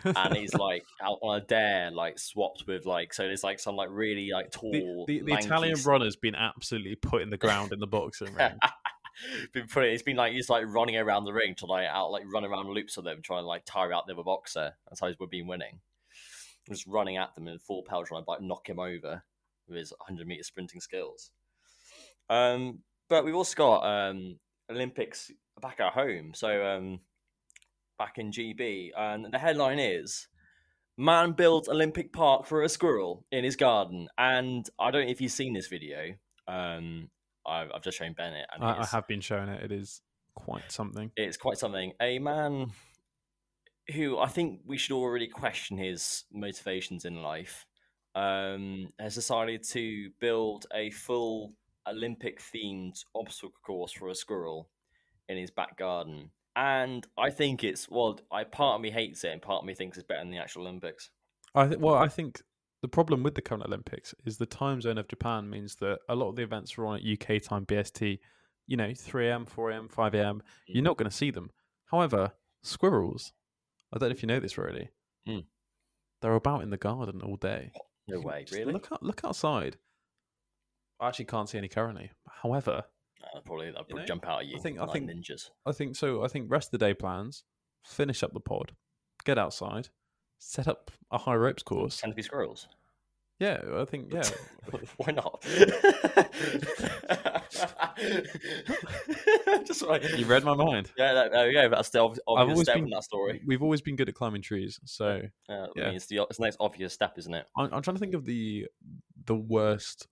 [0.04, 3.24] and he's like out on a dare, like swapped with like so.
[3.24, 4.72] There's like some like really like tall.
[5.06, 8.32] the, the, the Italian s- runner's been absolutely put in the ground in the boxing
[8.34, 8.52] ring.
[9.52, 9.84] been put.
[9.84, 12.68] It's been like he's like running around the ring to like out like run around
[12.68, 14.72] loops of them, trying to like tire out the other boxer.
[14.88, 15.80] That's how he's been winning.
[16.70, 19.22] Just running at them in full power, trying to like knock him over
[19.68, 21.30] with his 100 meter sprinting skills.
[22.28, 24.38] Um, but we've also got um
[24.70, 25.30] Olympics
[25.60, 26.32] back at home.
[26.34, 27.00] So um,
[27.98, 30.28] back in GB, and the headline is.
[30.96, 35.20] Man builds Olympic Park for a squirrel in his garden, and I don't know if
[35.20, 36.14] you've seen this video.
[36.46, 37.08] Um,
[37.46, 39.62] I've, I've just shown Bennett, and I, I have been showing it.
[39.62, 40.02] It is
[40.34, 41.10] quite something.
[41.16, 41.92] it's quite something.
[42.02, 42.72] A man
[43.92, 47.66] who I think we should already question his motivations in life
[48.14, 51.54] um, has decided to build a full
[51.86, 54.68] Olympic themed obstacle course for a squirrel
[55.28, 56.30] in his back garden.
[56.56, 59.74] And I think it's well, I part of me hates it, and part of me
[59.74, 61.10] thinks it's better than the actual Olympics.
[61.54, 62.42] I th- well, I think
[62.82, 66.14] the problem with the current Olympics is the time zone of Japan means that a
[66.14, 68.18] lot of the events are on at UK time BST.
[68.66, 70.42] You know, three am, four am, five am.
[70.66, 71.50] You're not going to see them.
[71.86, 73.32] However, squirrels.
[73.92, 74.88] I don't know if you know this already.
[75.28, 75.44] Mm.
[76.22, 77.72] They're about in the garden all day.
[78.08, 78.72] No way, really?
[78.72, 79.02] Look out!
[79.02, 79.76] Look outside.
[81.00, 82.10] I actually can't see any currently.
[82.42, 82.84] However,
[83.34, 84.58] I'll probably, I'll probably know, jump out at you.
[84.60, 85.50] think- I like think- ninjas.
[85.66, 86.22] I think so.
[86.24, 87.44] I think rest of the day plans,
[87.84, 88.72] finish up the pod,
[89.24, 89.88] get outside,
[90.38, 92.00] set up a high ropes course.
[92.00, 92.68] Tend to be squirrels.
[93.40, 94.22] Yeah, I think yeah.
[94.98, 95.42] Why not?
[99.66, 100.90] Just like you read my mind.
[100.96, 101.68] Yeah, there, there we go.
[101.70, 103.40] That's the ob- I've obvious always step been in that story.
[103.46, 105.86] We've always been good at climbing trees, so Uh, I yeah.
[105.86, 107.46] mean, it's the it's the next obvious step, isn't it?
[107.56, 108.66] I'm, I'm trying to think of the
[109.24, 110.06] the worst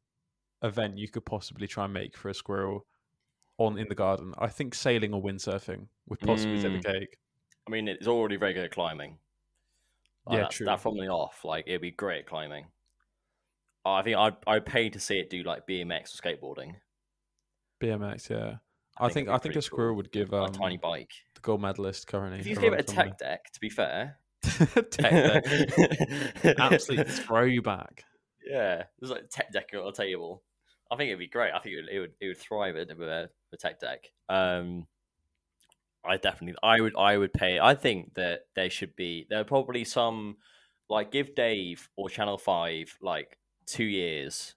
[0.62, 2.86] event you could possibly try and make for a squirrel
[3.58, 4.32] on in the garden.
[4.38, 6.82] I think sailing or windsurfing would possibly take Mm.
[6.82, 7.16] the cake.
[7.66, 9.18] I mean, it's already very good at climbing.
[10.26, 10.66] Like, Yeah, that's, true.
[10.66, 12.66] That from the off, like it'd be great at climbing.
[13.84, 16.74] I think I'd I'd pay to see it do like BMX or skateboarding.
[17.82, 18.56] BMX, yeah.
[18.98, 19.96] I, think it'd I think a squirrel cool.
[19.98, 21.12] would give um, a tiny bike.
[21.34, 22.40] the gold medalist currently.
[22.40, 26.58] If you give it a tech deck, to be fair, tech deck.
[26.58, 28.04] absolute throwback.
[28.44, 30.42] Yeah, there's like a tech deck on a table.
[30.90, 31.52] I think it'd be great.
[31.52, 34.10] I think it would it would, it would thrive with a, a tech deck.
[34.28, 34.86] Um,
[36.04, 37.58] I definitely, I would, I would pay.
[37.60, 40.36] I think that there should be there are probably some
[40.88, 44.54] like give Dave or Channel Five like two years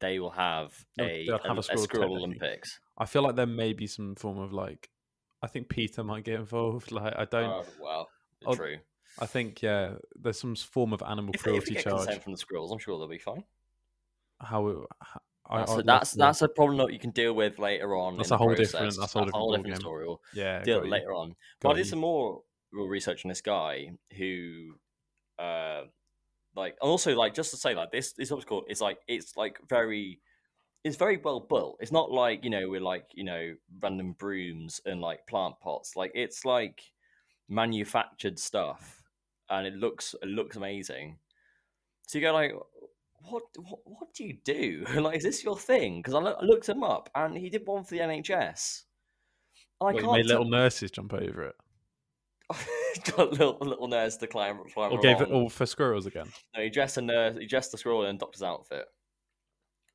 [0.00, 2.16] they will have a, they'll have a a, squirrel.
[2.16, 2.78] Olympics.
[2.96, 4.88] I feel like there may be some form of like.
[5.42, 6.92] I think PETA might get involved.
[6.98, 7.50] Like I don't.
[7.50, 8.08] Oh, well,
[8.46, 8.76] Oh, true.
[9.18, 9.94] I think yeah.
[10.14, 12.04] There's some form of animal If if cruelty they get charge.
[12.04, 13.44] consent from the squirrels, I'm sure they'll be fine.
[14.40, 14.68] How?
[14.68, 15.20] It, how
[15.50, 18.16] I, a, love that's that's a problem that you can deal with later on.
[18.16, 18.98] That's a whole different- process.
[18.98, 20.06] that's a whole different different story.
[20.06, 20.62] We'll yeah.
[20.62, 21.30] deal later on.
[21.30, 24.74] Got But I did some more research on this guy who,
[25.38, 25.84] uh,
[26.58, 29.58] like, and also like just to say like this this obstacle is like it's like
[29.68, 30.20] very.
[30.84, 31.78] It's very well built.
[31.80, 35.96] It's not like you know we're like you know random brooms and like plant pots.
[35.96, 36.80] Like it's like
[37.48, 39.02] manufactured stuff,
[39.50, 41.18] and it looks it looks amazing.
[42.06, 42.52] So you go like,
[43.28, 44.84] what what, what do you do?
[45.00, 45.98] like, is this your thing?
[45.98, 48.84] Because I, loo- I looked him up, and he did one for the NHS.
[49.80, 51.56] And I What, can't made tell- little nurses jump over it,
[53.04, 56.26] got a little, little nurse to climb, climb or gave it all for squirrels again.
[56.56, 58.86] No, he dressed a nurse, he dressed the squirrel in a doctor's outfit,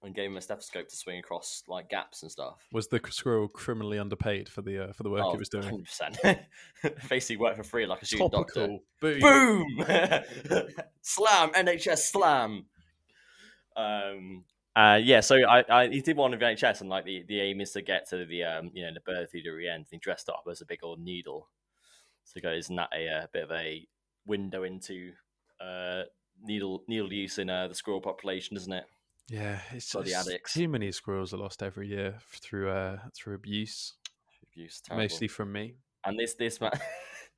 [0.03, 2.67] and gave him a stethoscope to swing across like gaps and stuff.
[2.71, 5.83] Was the squirrel criminally underpaid for the uh, for the work Oh, it was doing?
[5.83, 6.39] 100%.
[7.09, 8.77] Basically, worked for free like a student doctor.
[9.01, 9.19] Boom.
[9.19, 9.67] Boom!
[11.01, 11.51] slam!
[11.53, 12.65] NHS slam!
[13.75, 14.43] Um,
[14.75, 17.41] uh, yeah, so I, I he did one of the NHS, and like the, the
[17.41, 19.75] aim is to get to the um, you know the birth theatre end.
[19.75, 21.49] And he dressed up as a big old needle.
[22.25, 23.85] So, guys, isn't that a, uh bit of a
[24.25, 25.11] window into
[25.61, 26.03] uh,
[26.41, 28.85] needle needle use in uh, the squirrel population, isn't it?
[29.29, 30.53] Yeah, it's For the just addicts.
[30.53, 33.93] too many squirrels are lost every year through uh, through abuse,
[34.51, 35.03] Abuse, terrible.
[35.03, 35.75] mostly from me.
[36.05, 36.71] and this this man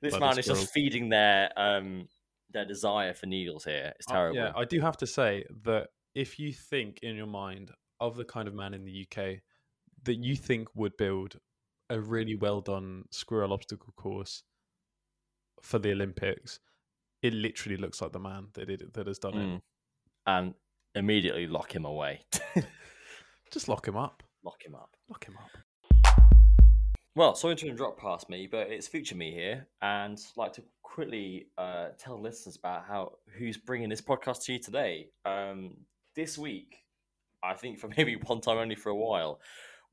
[0.00, 0.60] this Bloody man is squirrel.
[0.60, 2.08] just feeding their um
[2.52, 5.88] their desire for needles here it's Uh, terrible yeah, I do have to say that
[6.14, 9.40] if you think in your mind of the kind of man in the UK
[10.04, 11.38] that you think would build
[11.90, 14.42] a really well done squirrel obstacle course
[15.62, 16.58] for the Olympics,
[17.22, 19.46] it literally looks like the man that it, that has done it.
[19.46, 19.60] Mm.
[20.26, 20.54] and
[20.94, 22.24] immediately lock him away
[23.52, 24.22] Just lock him up.
[24.44, 26.14] lock him up Lock him up.
[27.14, 30.62] well sorry to drop past me but it's future me here and I'd like to
[30.82, 35.76] quickly uh, tell listeners about how who's bringing this podcast to you today um
[36.14, 36.78] this week
[37.42, 39.38] i think for maybe one time only for a while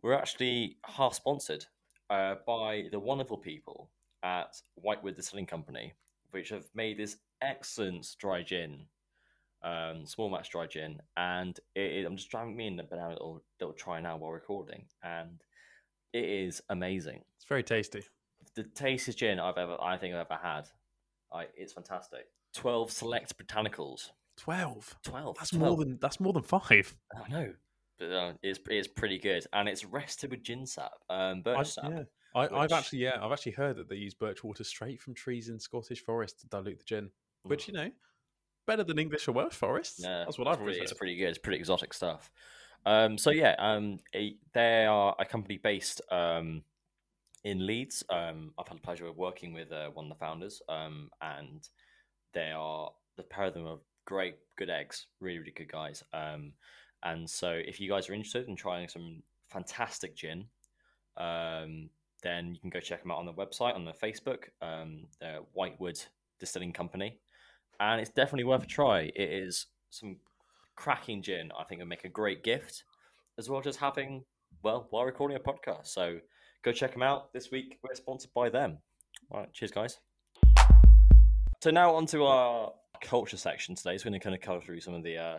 [0.02, 1.66] we're actually half sponsored
[2.10, 3.90] uh, by the wonderful people
[4.24, 5.94] at Whitewood Distilling Company,
[6.32, 8.86] which have made this excellent dry gin,
[9.64, 13.12] um, small batch dry gin, and it, it- I'm just driving me in a banana
[13.14, 15.42] little, little try now while recording, and
[16.14, 17.22] it is amazing.
[17.38, 18.04] It's very tasty.
[18.56, 20.68] The tastiest gin I've ever, I think I've ever had.
[21.32, 22.28] I, it's fantastic.
[22.54, 24.12] Twelve select botanicals.
[24.38, 24.96] Twelve.
[25.04, 25.38] Twelve.
[25.40, 25.68] That's 12.
[25.68, 26.96] more than that's more than five.
[27.16, 27.54] I know,
[28.12, 31.90] uh, it's it's pretty good, and it's rested with gin sap, um, birch I, sap.
[31.90, 32.04] yeah.
[32.36, 35.14] I, I've which- actually yeah, I've actually heard that they use birch water straight from
[35.14, 37.10] trees in Scottish forests to dilute the gin,
[37.44, 37.92] which you know,
[38.66, 40.02] better than English or Welsh forests.
[40.04, 40.84] Yeah, That's what I've always pretty.
[40.84, 41.30] It's pretty good.
[41.30, 42.32] It's pretty exotic stuff.
[42.86, 46.64] Um, so yeah, um, a, they are a company based um,
[47.44, 48.04] in Leeds.
[48.10, 51.68] Um, I've had the pleasure of working with uh, one of the founders, um, and
[52.34, 56.04] they are the pair of them are great, good eggs, really, really good guys.
[57.04, 60.46] And so if you guys are interested in trying some fantastic gin,
[61.18, 61.90] um,
[62.24, 65.44] then you can go check them out on the website on the Facebook, um, the
[65.54, 66.02] Whitewood
[66.40, 67.20] Distilling Company,
[67.80, 69.12] and it's definitely worth a try.
[69.16, 70.18] It is some
[70.76, 71.52] cracking gin.
[71.60, 72.86] I think would make a great gift,
[73.38, 74.24] as well as just having
[74.64, 75.88] well while recording a podcast.
[75.88, 76.20] So
[76.64, 77.80] go check them out this week.
[77.84, 78.78] We're sponsored by them.
[79.30, 80.00] All right, cheers, guys.
[81.62, 83.98] So now on to our culture section today.
[83.98, 85.38] So we're going to kind of cover through some of the uh,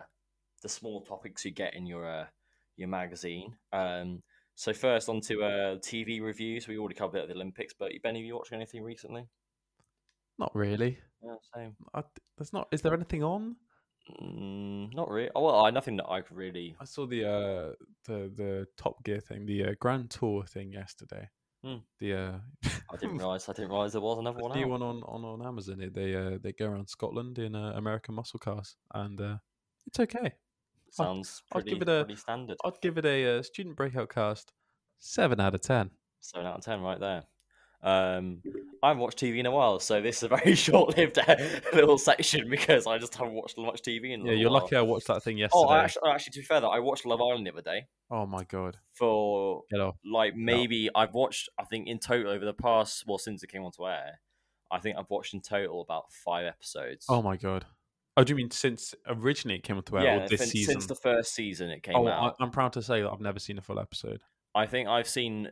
[0.61, 2.25] the small topics you get in your uh,
[2.77, 3.55] your magazine.
[3.73, 4.21] Um,
[4.55, 6.67] so first on to uh, TV reviews.
[6.67, 9.27] We already covered the Olympics, but Ben, have you watched anything recently?
[10.39, 10.97] Not really.
[11.23, 11.75] Yeah, same.
[11.93, 12.03] I,
[12.37, 12.67] there's not.
[12.71, 13.55] Is there anything on?
[14.21, 15.29] Mm, not really.
[15.35, 16.75] Oh, well, I nothing that I've really.
[16.79, 17.71] I saw the uh
[18.05, 21.29] the the Top Gear thing, the uh, Grand Tour thing yesterday.
[21.63, 21.77] Hmm.
[21.99, 23.49] The uh, I didn't realize.
[23.49, 25.89] I didn't realize there was another the one new one on, on on Amazon.
[25.93, 29.37] They uh they go around Scotland in uh, American muscle cars, and uh,
[29.87, 30.33] it's okay.
[30.91, 32.57] Sounds I'd pretty, give it a- pretty standard.
[32.63, 34.53] I'd give it a uh, student breakout cast
[34.97, 35.91] seven out of ten.
[36.19, 37.23] Seven out of ten, right there.
[37.83, 38.41] Um,
[38.81, 41.35] I haven't watched TV in a while, so this is a very short-lived uh,
[41.71, 44.25] little section because I just haven't watched much TV in.
[44.25, 44.61] Yeah, you're while.
[44.61, 45.63] lucky I watched that thing yesterday.
[45.63, 47.85] Oh, I actually, actually, to be fair, though, I watched Love Island the other day
[48.09, 49.95] oh my god, for get off.
[50.03, 51.49] like maybe I've watched.
[51.59, 54.19] I think in total over the past, well, since it came onto air,
[54.71, 57.05] I think I've watched in total about five episodes.
[57.07, 57.65] Oh my god.
[58.17, 60.73] Oh, do you mean since originally it came onto air yeah, or this since, season?
[60.73, 62.35] since the first season it came oh, out.
[62.39, 64.21] I, I'm proud to say that I've never seen a full episode.
[64.53, 65.49] I think I've seen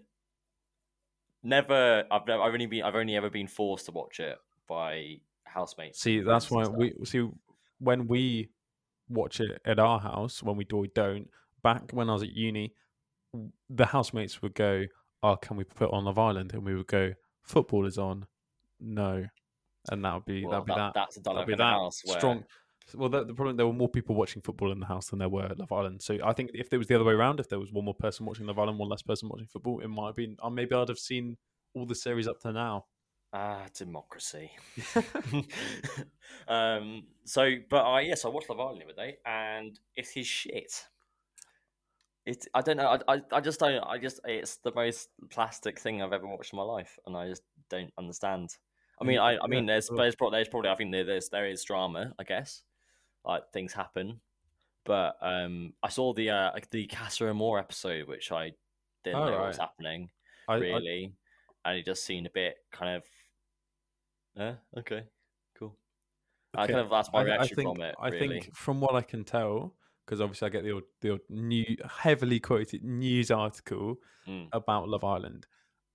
[1.44, 2.06] never.
[2.10, 2.84] I've never, I've only been.
[2.84, 6.00] I've only ever been forced to watch it by housemates.
[6.00, 7.28] See, that's why we see
[7.80, 8.50] when we
[9.10, 11.30] watch it at our house when we do we don't.
[11.62, 12.74] Back when I was at uni,
[13.70, 14.86] the housemates would go,
[15.22, 18.26] "Oh, can we put on Love Island?" And we would go, "Football is on."
[18.80, 19.26] No,
[19.92, 20.94] and that would be Well, that'd be that- that.
[20.94, 22.44] that's a that'd be in the that house where- strong.
[22.96, 25.30] Well, the, the problem there were more people watching football in the house than there
[25.30, 26.02] were at Love Island.
[26.02, 27.94] So I think if there was the other way around, if there was one more
[27.94, 30.36] person watching Love Island, one less person watching football, it might have been.
[30.44, 31.38] Or maybe I'd have seen
[31.74, 32.86] all the series up to now.
[33.32, 34.52] Ah, democracy.
[36.48, 37.04] um.
[37.26, 40.86] So, but I yes, I watched Love Island the other day, and it is shit.
[42.26, 42.46] It.
[42.54, 42.98] I don't know.
[43.08, 43.22] I, I.
[43.32, 43.82] I just don't.
[43.84, 44.20] I just.
[44.26, 47.92] It's the most plastic thing I've ever watched in my life, and I just don't
[47.98, 48.50] understand.
[49.04, 49.38] I mean, I.
[49.44, 49.90] I mean, there's.
[49.90, 50.38] There's probably.
[50.38, 50.70] There's probably.
[50.70, 51.30] I think there- there's.
[51.30, 52.14] There is drama.
[52.18, 52.64] I guess.
[53.26, 54.20] Like things happen,
[54.84, 58.52] but um, I saw the uh the Casa Amor episode, which I
[59.04, 60.10] didn't Oh, know what was happening
[60.50, 61.14] I, I- really,
[61.64, 63.04] and it just seemed a bit kind of.
[64.38, 65.04] Uh, okay,
[65.58, 65.76] cool.
[66.56, 67.96] I kind of that's my I- I reaction think, from it.
[68.00, 68.28] I really.
[68.42, 69.74] think from what I can tell,
[70.06, 74.48] because obviously I get the odd, the new, heavily quoted news article Mm.
[74.54, 75.48] about Love Island.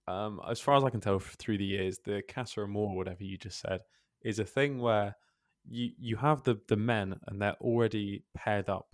[0.09, 3.37] Um, as far as I can tell through the years, the Casa Amor, whatever you
[3.37, 3.81] just said,
[4.23, 5.15] is a thing where
[5.69, 8.87] you you have the the men and they're already paired up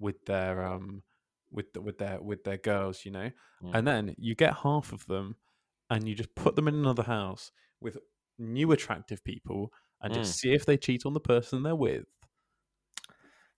[0.00, 1.02] with their um
[1.50, 3.30] with the, with their with their girls, you know,
[3.62, 3.70] Mm.
[3.74, 5.36] and then you get half of them,
[5.90, 7.98] and you just put them in another house with
[8.38, 10.16] new attractive people and Mm.
[10.16, 12.06] just see if they cheat on the person they're with.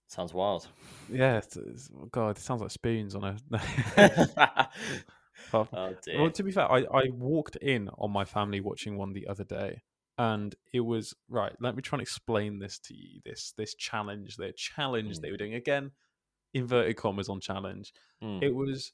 [0.08, 0.66] Sounds wild.
[1.08, 3.36] Yeah, it's, it's- God, it sounds like spoons on a.
[5.54, 5.68] oh
[6.18, 9.44] Well, to be fair, I, I walked in on my family watching one the other
[9.44, 9.82] day,
[10.18, 11.54] and it was right.
[11.60, 13.20] Let me try and explain this to you.
[13.24, 15.30] This this challenge, their challenge they Mm.
[15.32, 15.92] were doing again,
[16.54, 17.92] inverted commas on challenge.
[18.22, 18.42] Mm.
[18.42, 18.92] It was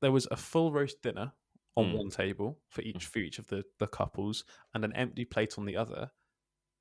[0.00, 1.32] there was a full roast dinner
[1.76, 1.94] on Mm.
[1.94, 5.64] one table for each for each of the the couples, and an empty plate on
[5.66, 6.10] the other,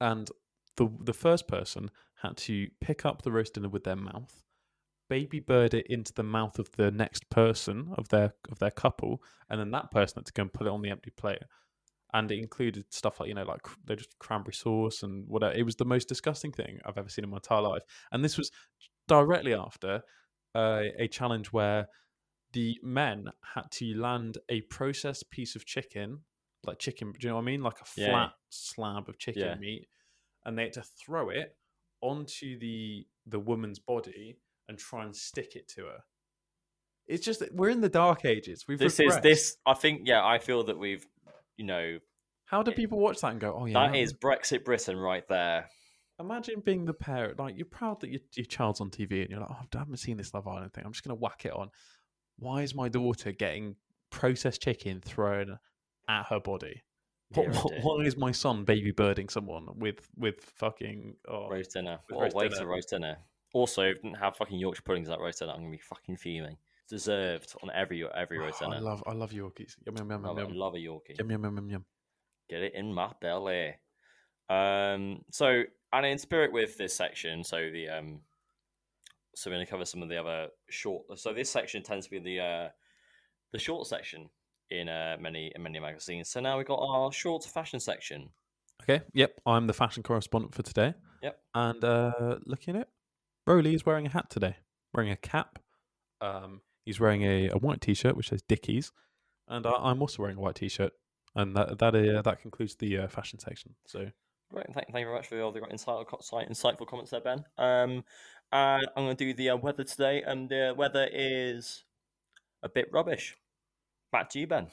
[0.02, 0.30] and
[0.78, 1.90] the the first person
[2.22, 4.44] had to pick up the roast dinner with their mouth
[5.10, 9.22] baby bird it into the mouth of the next person of their of their couple,
[9.50, 11.44] and then that person had to go and put it on the empty plate.
[12.14, 15.54] And it included stuff like you know, like they just cranberry sauce and whatever.
[15.54, 17.84] It was the most disgusting thing I've ever seen in my entire life.
[18.12, 18.52] And this was
[19.08, 20.02] directly after
[20.54, 21.88] uh, a challenge where
[22.54, 26.20] the men had to land a processed piece of chicken,
[26.64, 27.12] like chicken.
[27.12, 27.64] Do you know what I mean?
[27.64, 28.12] Like a Yeah.
[28.12, 29.56] flat slab of chicken Yeah.
[29.56, 29.88] meat,
[30.46, 31.58] and they had to throw it
[32.02, 36.00] onto the the woman's body and try and stick it to her.
[37.08, 38.66] It's just that we're in the dark ages.
[38.68, 39.58] We've This is this.
[39.66, 40.02] I think.
[40.06, 41.06] Yeah, I feel that we've.
[41.58, 42.00] You know,
[42.46, 43.88] How do people watch that and go, "Oh yeah"?
[43.88, 45.70] that is Brexit Britain right there.
[46.20, 49.40] Imagine being the parent, like you're proud that your, your child's on TV, and you're
[49.40, 50.84] like, "Oh, I haven't seen this Love Island thing.
[50.86, 51.70] I'm just gonna whack it on."
[52.38, 53.76] Why is my daughter getting
[54.10, 55.58] processed chicken thrown
[56.10, 56.84] at her body?
[57.34, 61.16] What, what- why is my son baby birding someone with with fucking?
[61.30, 62.00] Oh, Roast dinner.
[62.10, 62.62] with What roast a way dinner.
[62.62, 63.18] to roast dinner.
[63.56, 65.54] Also, didn't have fucking Yorkshire puddings at roast dinner.
[65.54, 66.58] I'm gonna be fucking fuming.
[66.90, 69.78] Deserved on every every roast oh, I love I love Yorkies.
[69.86, 70.50] Yum yum yum love, yum it.
[70.50, 71.18] yum love a Yorkie.
[71.18, 71.86] yum yum yum yum yum.
[72.50, 73.76] Get it in my belly.
[74.50, 75.22] Um.
[75.32, 75.64] So,
[75.94, 78.20] and in spirit with this section, so the um.
[79.38, 81.06] So we're gonna cover some of the other short.
[81.18, 82.70] So this section tends to be the uh,
[83.54, 84.30] the short section
[84.70, 86.28] in uh many in many magazines.
[86.28, 88.32] So now we've got our short fashion section.
[88.84, 89.02] Okay.
[89.14, 89.40] Yep.
[89.46, 90.94] I'm the fashion correspondent for today.
[91.24, 91.40] Yep.
[91.56, 92.90] And uh, looking at
[93.46, 94.58] it, is wearing a hat today,
[94.94, 95.60] wearing a cap.
[96.22, 98.92] Um, he's wearing a, a white t-shirt which says Dickies,
[99.48, 100.94] and I, I'm also wearing a white t-shirt.
[101.36, 103.76] And that that uh, that concludes the uh, fashion section.
[103.86, 104.10] So
[104.52, 106.06] Great, thank, thank you very much for all the insightful,
[106.50, 107.44] insightful comments there, Ben.
[107.58, 108.04] Um,
[108.52, 111.84] and I'm going to do the uh, weather today, and the weather is
[112.62, 113.36] a bit rubbish.
[114.12, 114.68] Back to you, Ben.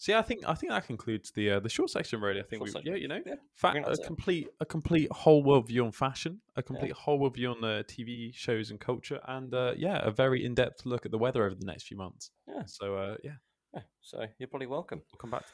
[0.00, 2.20] See, I think I think that concludes the uh, the short section.
[2.20, 2.92] Really, I think Short we section.
[2.92, 4.00] yeah, you know, Yeah, fa- a it.
[4.04, 7.82] complete a complete whole world view on fashion, a complete whole world view on uh,
[7.86, 11.44] TV shows and culture, and uh, yeah, a very in depth look at the weather
[11.44, 12.30] over the next few months.
[12.48, 12.62] Yeah.
[12.66, 13.36] So uh, yeah,
[13.74, 15.02] Yeah, so you're probably welcome.
[15.12, 15.52] we'll come back to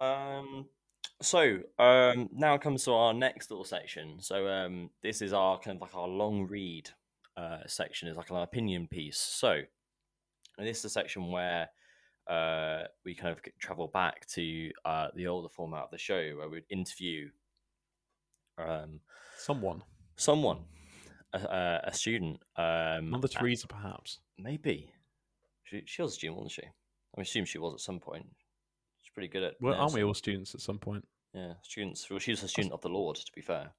[0.00, 0.06] that.
[0.06, 0.66] Um,
[1.20, 4.20] so um, now it comes to our next little section.
[4.20, 6.88] So um, this is our kind of like our long read
[7.36, 8.08] uh, section.
[8.08, 9.18] Is like an opinion piece.
[9.18, 9.60] So
[10.58, 11.68] and this is a section where
[12.30, 16.48] uh, we kind of travel back to uh, the older format of the show, where
[16.48, 17.28] we'd interview
[18.58, 19.00] um,
[19.38, 19.82] Someone,
[20.16, 20.58] someone,
[21.32, 24.18] a, a, student, um, Mother Teresa, perhaps.
[24.38, 24.92] maybe.
[25.64, 26.62] She, she was a student, wasn't she?
[27.16, 28.26] I assume she was at some point.
[29.00, 29.54] She's pretty good at.
[29.60, 31.06] Well, aren't we all students at some point?
[31.32, 32.08] Yeah, students.
[32.10, 33.70] Well, she was a student of the Lord, to be fair.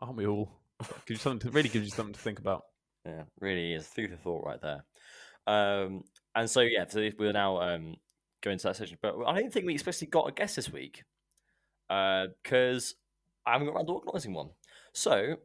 [0.00, 0.50] Aren't we all?
[0.80, 2.64] gives you something to, really gives you something to think about.
[3.06, 4.84] Yeah, really is food for thought right there.
[5.46, 6.02] Um,
[6.34, 7.96] and so yeah, so we're now um
[8.42, 11.02] going to that session, but I don't think we especially got a guest this week,
[11.88, 12.94] because
[13.46, 14.50] I haven't got around to organising one.
[14.92, 15.36] So,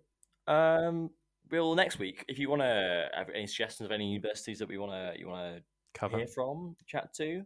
[0.47, 1.09] um,
[1.51, 4.77] we'll next week if you want to have any suggestions of any universities that we
[4.77, 5.63] want to you want to
[5.93, 6.17] Cover.
[6.17, 7.43] hear from, chat to,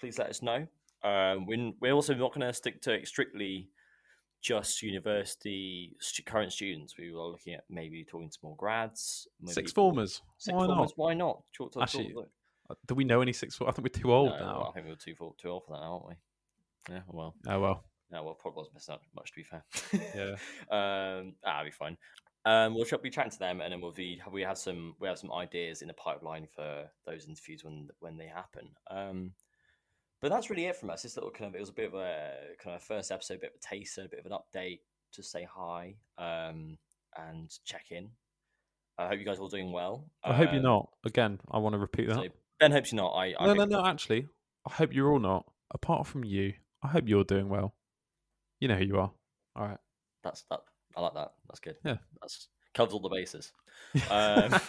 [0.00, 0.66] please let us know.
[1.02, 3.68] Um, we're, we're also not going to stick to strictly
[4.42, 6.96] just university stu- current students.
[6.98, 10.22] We were looking at maybe talking to more grads, Six formers.
[10.38, 10.90] Six Why formers.
[10.90, 10.92] not?
[10.96, 11.42] Why not?
[11.54, 12.22] Talk to- talk Actually, Uh,
[12.86, 13.56] Do we know any six?
[13.56, 14.66] For- I think we're too old No, well, now.
[14.68, 16.14] I think we were too too old for that, aren't we?
[16.90, 17.00] Yeah.
[17.08, 17.34] Well.
[17.46, 17.84] Oh well.
[18.10, 19.64] No, well, probably wasn't missing out much to be fair.
[19.92, 20.36] Yeah.
[21.20, 21.96] um, that'll be fine.
[22.44, 25.18] Um, we'll be chatting to them, and then we'll be we have some we have
[25.18, 28.70] some ideas in the pipeline for those interviews when when they happen.
[28.90, 29.32] Um,
[30.22, 31.02] but that's really it from us.
[31.02, 33.38] This little kind of it was a bit of a kind of first episode, a
[33.40, 34.80] bit of a taster, a bit of an update
[35.12, 36.76] to say hi um,
[37.16, 38.08] and check in.
[38.98, 40.04] I hope you guys are all doing well.
[40.24, 40.90] I hope you're Um, not.
[41.04, 42.16] Again, I want to repeat that.
[42.16, 42.28] so
[42.60, 43.12] ben hopes you're not.
[43.12, 43.84] I, I no, no, no.
[43.84, 44.28] Actually,
[44.68, 45.50] I hope you're all not.
[45.72, 46.52] Apart from you,
[46.82, 47.74] I hope you're doing well.
[48.60, 49.10] You know who you are.
[49.56, 49.78] All right.
[50.22, 50.60] That's that.
[50.96, 51.32] I like that.
[51.48, 51.76] That's good.
[51.84, 51.96] Yeah.
[52.20, 53.52] that's covers all the bases.
[54.10, 54.50] Um,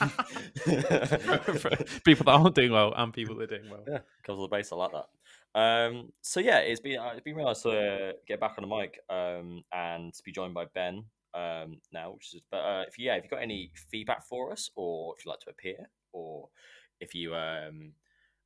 [2.05, 3.83] people that aren't doing well and people that are doing well.
[3.87, 4.71] yeah, covers all the base.
[4.71, 5.59] I like that.
[5.59, 8.67] Um, so yeah, it's been uh, it's been really nice to uh, get back on
[8.67, 12.13] the mic um, and to be joined by Ben um, now.
[12.13, 15.13] Which is, but uh, if you, yeah, if you've got any feedback for us, or
[15.17, 16.47] if you'd like to appear, or
[17.01, 17.93] if you um,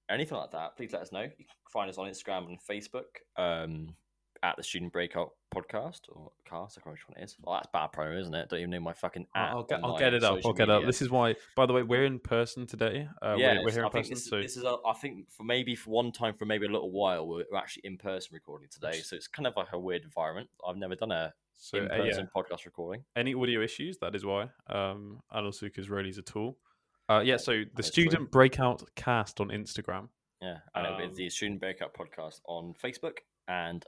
[0.10, 1.22] anything like that, please let us know.
[1.22, 3.04] You can find us on Instagram and Facebook
[3.38, 3.96] um,
[4.42, 6.78] at the Student Breakout Podcast or Cast.
[6.78, 7.36] I can't remember which one it is.
[7.42, 8.50] Well, that's bad promo, isn't it?
[8.50, 9.26] Don't even know my fucking.
[9.36, 10.40] I'll, I'll get, I'll get it up.
[10.46, 10.86] I'll get it up.
[10.86, 11.36] This is why.
[11.56, 13.08] By the way, we're in person today.
[13.22, 14.14] Uh, yeah, we're, we're here in I think person.
[14.16, 14.64] this, so this is.
[14.64, 17.58] A, I think for maybe for one time for maybe a little while we're, we're
[17.58, 20.50] actually in person recording today, so it's kind of like a weird environment.
[20.68, 22.04] I've never done a so in uh, yeah.
[22.04, 23.04] person podcast recording.
[23.16, 24.50] any audio issues, that is why.
[24.70, 26.58] Um, and also because Rolly's a tool.
[27.10, 28.04] Uh, yeah, so the That's true.
[28.04, 30.10] student breakout cast on Instagram.
[30.42, 33.18] Yeah, and it'll Um, be the Student Breakout podcast on Facebook.
[33.48, 33.84] And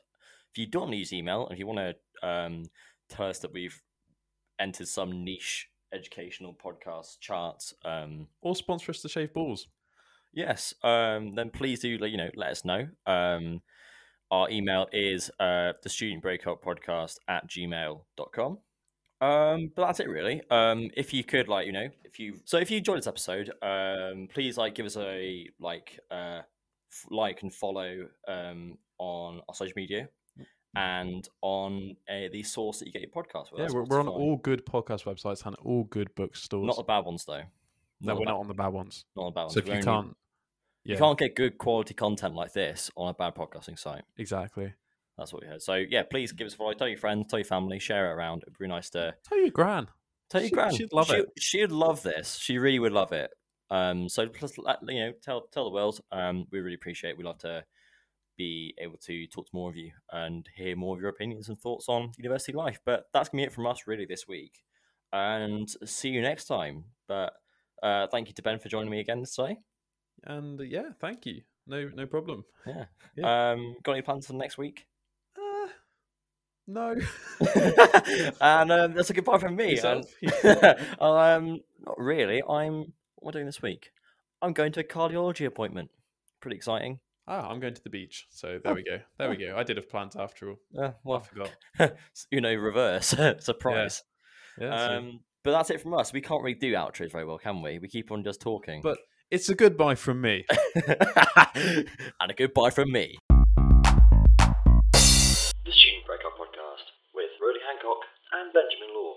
[0.51, 2.63] if you don't want to use email, and if you want to um,
[3.09, 3.80] tell us that we've
[4.59, 9.68] entered some niche educational podcast charts, um, Or sponsor us to shave balls.
[10.34, 12.88] yes, um, then please do let you know let us know.
[13.05, 13.61] Um,
[14.32, 18.59] our email is uh, the student breakout podcast at gmail.com.
[19.20, 20.41] Um, but that's it really.
[20.51, 23.51] Um, if you could like, you know, if you so if you enjoyed this episode,
[23.61, 26.41] um, please like give us a like uh
[26.91, 30.09] f- like and follow um on our social media
[30.76, 33.59] and on uh, the source that you get your podcast with.
[33.59, 34.20] yeah, That's we're, we're on Spotify.
[34.20, 36.68] all good podcast websites and all good bookstores.
[36.68, 37.41] not the bad ones though.
[38.01, 39.05] no, the we're bad- not on the bad ones.
[39.15, 39.53] not on the bad ones.
[39.53, 40.18] So if We're you only- can't,
[40.84, 44.03] yeah, you can't get good quality content like this on a bad podcasting site.
[44.18, 44.74] exactly.
[45.18, 45.61] That's what we heard.
[45.61, 46.74] So yeah, please give us a follow.
[46.74, 48.43] Tell your friends, tell your family, share it around.
[48.43, 49.88] It'd be nice to Tell your gran.
[50.30, 50.76] tell your She- gran.
[50.76, 51.26] she'd love she, it.
[51.39, 52.36] She'd love this.
[52.38, 53.32] She really would love it.
[53.70, 55.99] Um, so plus, let- you know, tell tell the world.
[56.11, 57.11] Um, we really appreciate.
[57.11, 57.18] it.
[57.18, 57.65] We love to
[58.38, 61.59] be able to talk to more of you and hear more of your opinions and
[61.59, 62.80] thoughts on university life.
[62.86, 64.61] But that's gonna be it from us really this week.
[65.11, 66.84] And see you next time.
[67.07, 67.34] But
[67.82, 69.57] uh, thank you to Ben for joining me again today.
[70.24, 71.41] And uh, yeah, thank you.
[71.65, 72.45] No, no problem.
[72.65, 72.86] Yeah.
[73.15, 73.51] Yeah.
[73.51, 74.86] Um, got any plans for next week?
[76.68, 76.95] No.
[78.41, 79.78] and um, that's a goodbye from me.
[79.80, 80.05] And-
[80.99, 82.41] um, not really.
[82.43, 82.93] I'm.
[83.15, 83.91] What am I doing this week?
[84.41, 85.89] I'm going to a cardiology appointment.
[86.41, 86.99] Pretty exciting.
[87.28, 88.28] Ah, I'm going to the beach.
[88.30, 88.99] So there we go.
[89.18, 89.55] There we go.
[89.57, 90.57] I did have plans after all.
[90.78, 91.95] Uh, I forgot.
[92.32, 93.07] you know, reverse
[93.39, 94.03] surprise.
[94.59, 94.88] Yeah.
[94.88, 96.11] so- Um, but that's it from us.
[96.13, 97.80] We can't really do outros very well, can we?
[97.80, 98.82] We keep on just talking.
[98.82, 98.97] but
[99.32, 100.45] it's a goodbye from me.
[100.76, 103.18] and a goodbye from me.
[108.38, 109.16] And Benjamin Law.